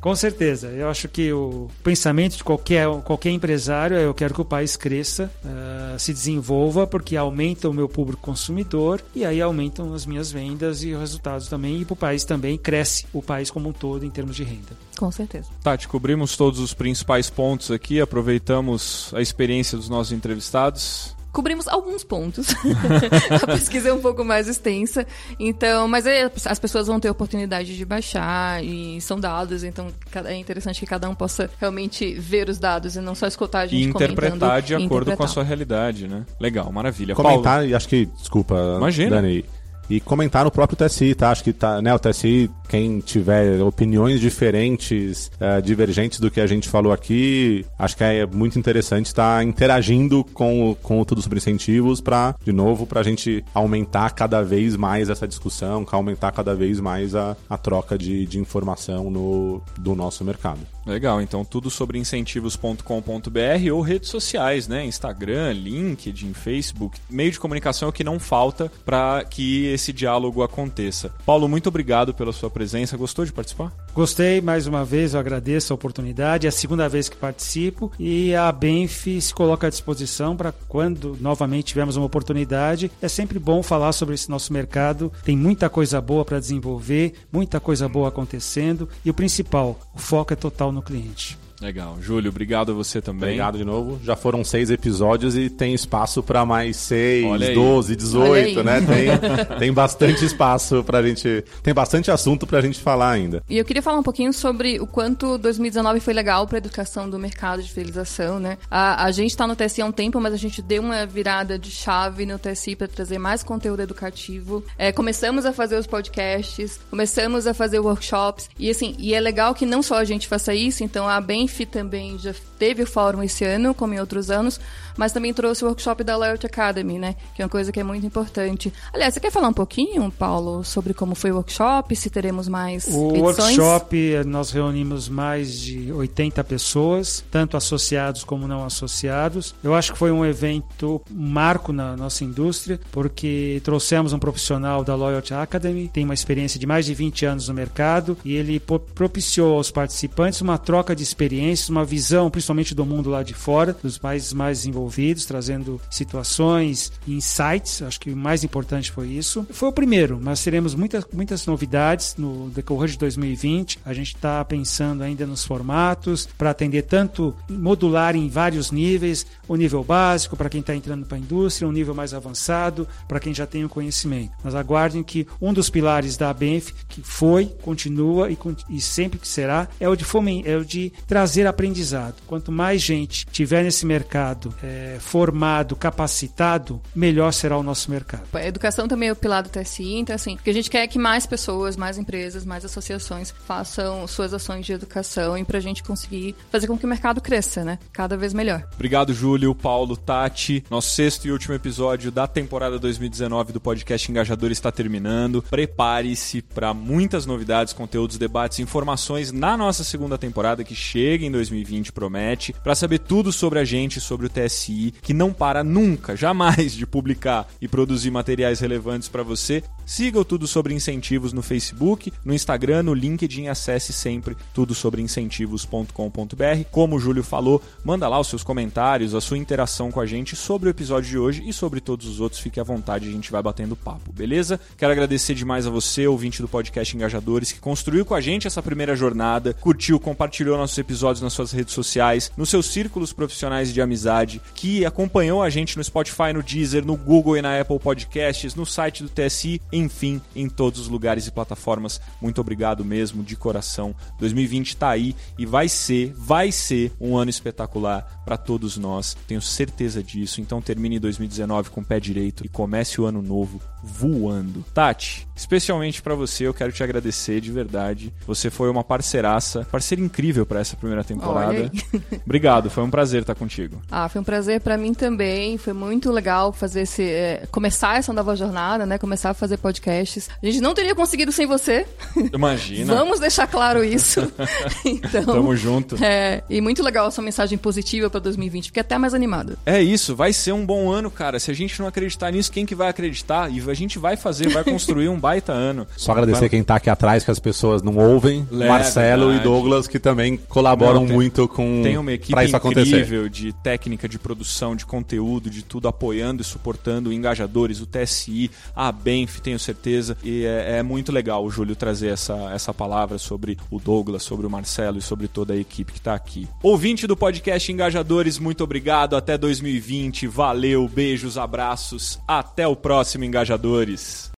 [0.00, 0.68] Com certeza.
[0.68, 4.76] Eu acho que o pensamento de qualquer, qualquer empresário é eu quero que o país
[4.76, 10.30] cresça, uh, se desenvolva, porque aumenta o meu público consumidor e aí aumentam as minhas
[10.30, 11.80] vendas e resultados também.
[11.80, 14.76] E para o país também cresce o país como um todo em termos de renda.
[14.98, 15.48] Com certeza.
[15.62, 22.04] Tati, cobrimos todos os principais pontos aqui, aproveitamos a experiência dos nossos entrevistados cobrimos alguns
[22.04, 22.48] pontos.
[23.42, 25.06] a pesquisa é um pouco mais extensa.
[25.38, 29.88] Então, mas é, as pessoas vão ter oportunidade de baixar e são dados, então
[30.24, 33.66] é interessante que cada um possa realmente ver os dados e não só escutar a
[33.66, 36.24] gente e interpretar de acordo com a sua realidade, né?
[36.40, 37.14] Legal, maravilha.
[37.14, 37.68] Comentar, Paulo.
[37.68, 39.16] e acho que, desculpa, Imagina.
[39.16, 39.44] Dani,
[39.88, 41.30] e comentar no próprio TSI, tá?
[41.30, 46.46] Acho que tá, né, o TSI, quem tiver opiniões diferentes, uh, divergentes do que a
[46.46, 51.22] gente falou aqui, acho que é muito interessante estar tá interagindo com, com o Tudo
[51.22, 56.32] Sobre Incentivos para, de novo, para a gente aumentar cada vez mais essa discussão, aumentar
[56.32, 60.60] cada vez mais a, a troca de, de informação no, do nosso mercado.
[60.88, 64.84] Legal, então tudo sobre incentivos.com.br ou redes sociais, né?
[64.86, 66.98] Instagram, LinkedIn, Facebook.
[67.10, 71.12] Meio de comunicação é o que não falta para que esse diálogo aconteça.
[71.26, 72.96] Paulo, muito obrigado pela sua presença.
[72.96, 73.70] Gostou de participar?
[73.98, 76.46] Gostei, mais uma vez, eu agradeço a oportunidade.
[76.46, 81.18] É a segunda vez que participo e a Benf se coloca à disposição para quando
[81.20, 82.92] novamente tivermos uma oportunidade.
[83.02, 85.12] É sempre bom falar sobre esse nosso mercado.
[85.24, 90.32] Tem muita coisa boa para desenvolver, muita coisa boa acontecendo e o principal, o foco
[90.32, 91.36] é total no cliente.
[91.60, 91.98] Legal.
[92.00, 93.30] Júlio, obrigado a você também.
[93.30, 94.00] Obrigado de novo.
[94.04, 98.78] Já foram seis episódios e tem espaço para mais seis, doze, dezoito, né?
[98.88, 101.44] Tem, tem bastante espaço pra gente.
[101.62, 103.42] Tem bastante assunto pra gente falar ainda.
[103.48, 107.18] E eu queria falar um pouquinho sobre o quanto 2019 foi legal pra educação do
[107.18, 108.56] mercado de fidelização, né?
[108.70, 111.58] A, a gente tá no TSI há um tempo, mas a gente deu uma virada
[111.58, 114.64] de chave no TSI para trazer mais conteúdo educativo.
[114.76, 118.48] É, começamos a fazer os podcasts, começamos a fazer workshops.
[118.58, 121.47] E assim, e é legal que não só a gente faça isso, então a bem
[121.48, 124.60] Benf também já teve o fórum esse ano, como em outros anos,
[124.98, 127.14] mas também trouxe o workshop da Loyalty Academy, né?
[127.34, 128.72] Que é uma coisa que é muito importante.
[128.92, 132.86] Aliás, você quer falar um pouquinho, Paulo, sobre como foi o workshop, se teremos mais
[132.88, 133.56] o edições?
[133.56, 139.54] O workshop, nós reunimos mais de 80 pessoas, tanto associados como não associados.
[139.62, 144.82] Eu acho que foi um evento um marco na nossa indústria, porque trouxemos um profissional
[144.82, 148.60] da Loyalty Academy, tem uma experiência de mais de 20 anos no mercado, e ele
[148.60, 153.34] propiciou aos participantes uma troca de experiências experiências, uma visão, principalmente do mundo lá de
[153.34, 154.87] fora, dos países mais desenvolvidos,
[155.24, 157.82] trazendo situações, insights.
[157.82, 159.46] Acho que o mais importante foi isso.
[159.50, 163.78] Foi o primeiro, mas teremos muitas, muitas novidades no decorrer de 2020.
[163.84, 169.56] A gente está pensando ainda nos formatos para atender tanto modular em vários níveis, o
[169.56, 173.32] nível básico para quem está entrando para a indústria, um nível mais avançado para quem
[173.32, 174.32] já tem o conhecimento.
[174.42, 179.28] Mas aguardem que um dos pilares da Benf, que foi, continua e, e sempre que
[179.28, 180.04] será, é o de,
[180.44, 182.14] é o de trazer trazer aprendizado.
[182.26, 188.24] Quanto mais gente tiver nesse mercado é, formado, capacitado, melhor será o nosso mercado.
[188.32, 190.82] A educação também é o pilar do TSI, então assim, o que a gente quer
[190.82, 195.58] é que mais pessoas, mais empresas, mais associações façam suas ações de educação e para
[195.58, 197.78] a gente conseguir fazer com que o mercado cresça, né?
[197.92, 198.66] Cada vez melhor.
[198.74, 200.64] Obrigado, Júlio, Paulo, Tati.
[200.70, 205.42] Nosso sexto e último episódio da temporada 2019 do podcast Engajador está terminando.
[205.42, 211.30] Prepare-se para muitas novidades, conteúdos, debates, informações na nossa segunda temporada que chega chega em
[211.30, 216.16] 2020, promete, para saber tudo sobre a gente, sobre o TSI, que não para nunca,
[216.16, 219.62] jamais de publicar e produzir materiais relevantes para você.
[219.86, 225.00] Siga o Tudo Sobre Incentivos no Facebook, no Instagram, no LinkedIn, acesse sempre tudo sobre
[225.00, 226.64] incentivos.com.br.
[226.70, 230.36] Como o Júlio falou, manda lá os seus comentários, a sua interação com a gente
[230.36, 232.40] sobre o episódio de hoje e sobre todos os outros.
[232.40, 234.60] Fique à vontade, a gente vai batendo papo, beleza?
[234.76, 238.62] Quero agradecer demais a você, ouvinte do podcast Engajadores, que construiu com a gente essa
[238.62, 243.80] primeira jornada, curtiu, compartilhou nossos episódios nas suas redes sociais, nos seus círculos profissionais de
[243.80, 248.54] amizade, que acompanhou a gente no Spotify, no Deezer, no Google e na Apple Podcasts,
[248.54, 252.00] no site do TSI, enfim, em todos os lugares e plataformas.
[252.20, 253.94] Muito obrigado mesmo, de coração.
[254.18, 259.16] 2020 está aí e vai ser, vai ser um ano espetacular para todos nós.
[259.26, 260.40] Tenho certeza disso.
[260.40, 264.64] Então termine 2019 com o pé direito e comece o ano novo voando.
[264.74, 268.12] Tati, especialmente para você, eu quero te agradecer de verdade.
[268.26, 271.70] Você foi uma parceiraça, parceira incrível para essa primeira temporada.
[272.26, 273.80] Obrigado, foi um prazer estar contigo.
[273.90, 275.58] Ah, foi um prazer para mim também.
[275.58, 278.98] Foi muito legal fazer esse é, começar essa nova jornada, né?
[278.98, 280.28] Começar a fazer podcasts.
[280.42, 281.86] A gente não teria conseguido sem você.
[282.32, 282.94] Imagina.
[282.94, 284.20] Vamos deixar claro isso.
[284.84, 286.02] então, Tamo junto.
[286.02, 289.58] É, e muito legal essa mensagem positiva para 2020, fiquei até mais animado.
[289.64, 291.38] É isso, vai ser um bom ano, cara.
[291.38, 293.50] Se a gente não acreditar nisso, quem que vai acreditar?
[293.50, 295.86] E a gente vai fazer, vai construir um baita ano.
[295.96, 296.48] Só agradecer vai...
[296.48, 298.46] quem tá aqui atrás, que as pessoas não ouvem.
[298.52, 299.40] É, Marcelo verdade.
[299.40, 304.08] e Douglas, que também colaboram não, tem, muito com Tem uma equipe incrível de técnica,
[304.08, 309.58] de produção, de conteúdo, de tudo, apoiando e suportando engajadores, o TSI, a Benf, tenho
[309.58, 310.18] certeza.
[310.22, 314.46] E é, é muito legal o Júlio trazer essa, essa palavra sobre o Douglas, sobre
[314.46, 316.46] o Marcelo e sobre toda a equipe que tá aqui.
[316.62, 319.16] Ouvinte do podcast Engajadores, muito obrigado.
[319.16, 320.26] Até 2020.
[320.26, 322.18] Valeu, beijos, abraços.
[322.28, 324.30] Até o próximo Engajadores.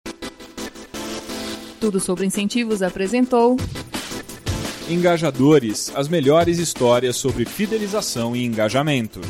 [1.81, 3.57] Tudo sobre incentivos apresentou.
[4.89, 9.21] Engajadores as melhores histórias sobre fidelização e engajamento.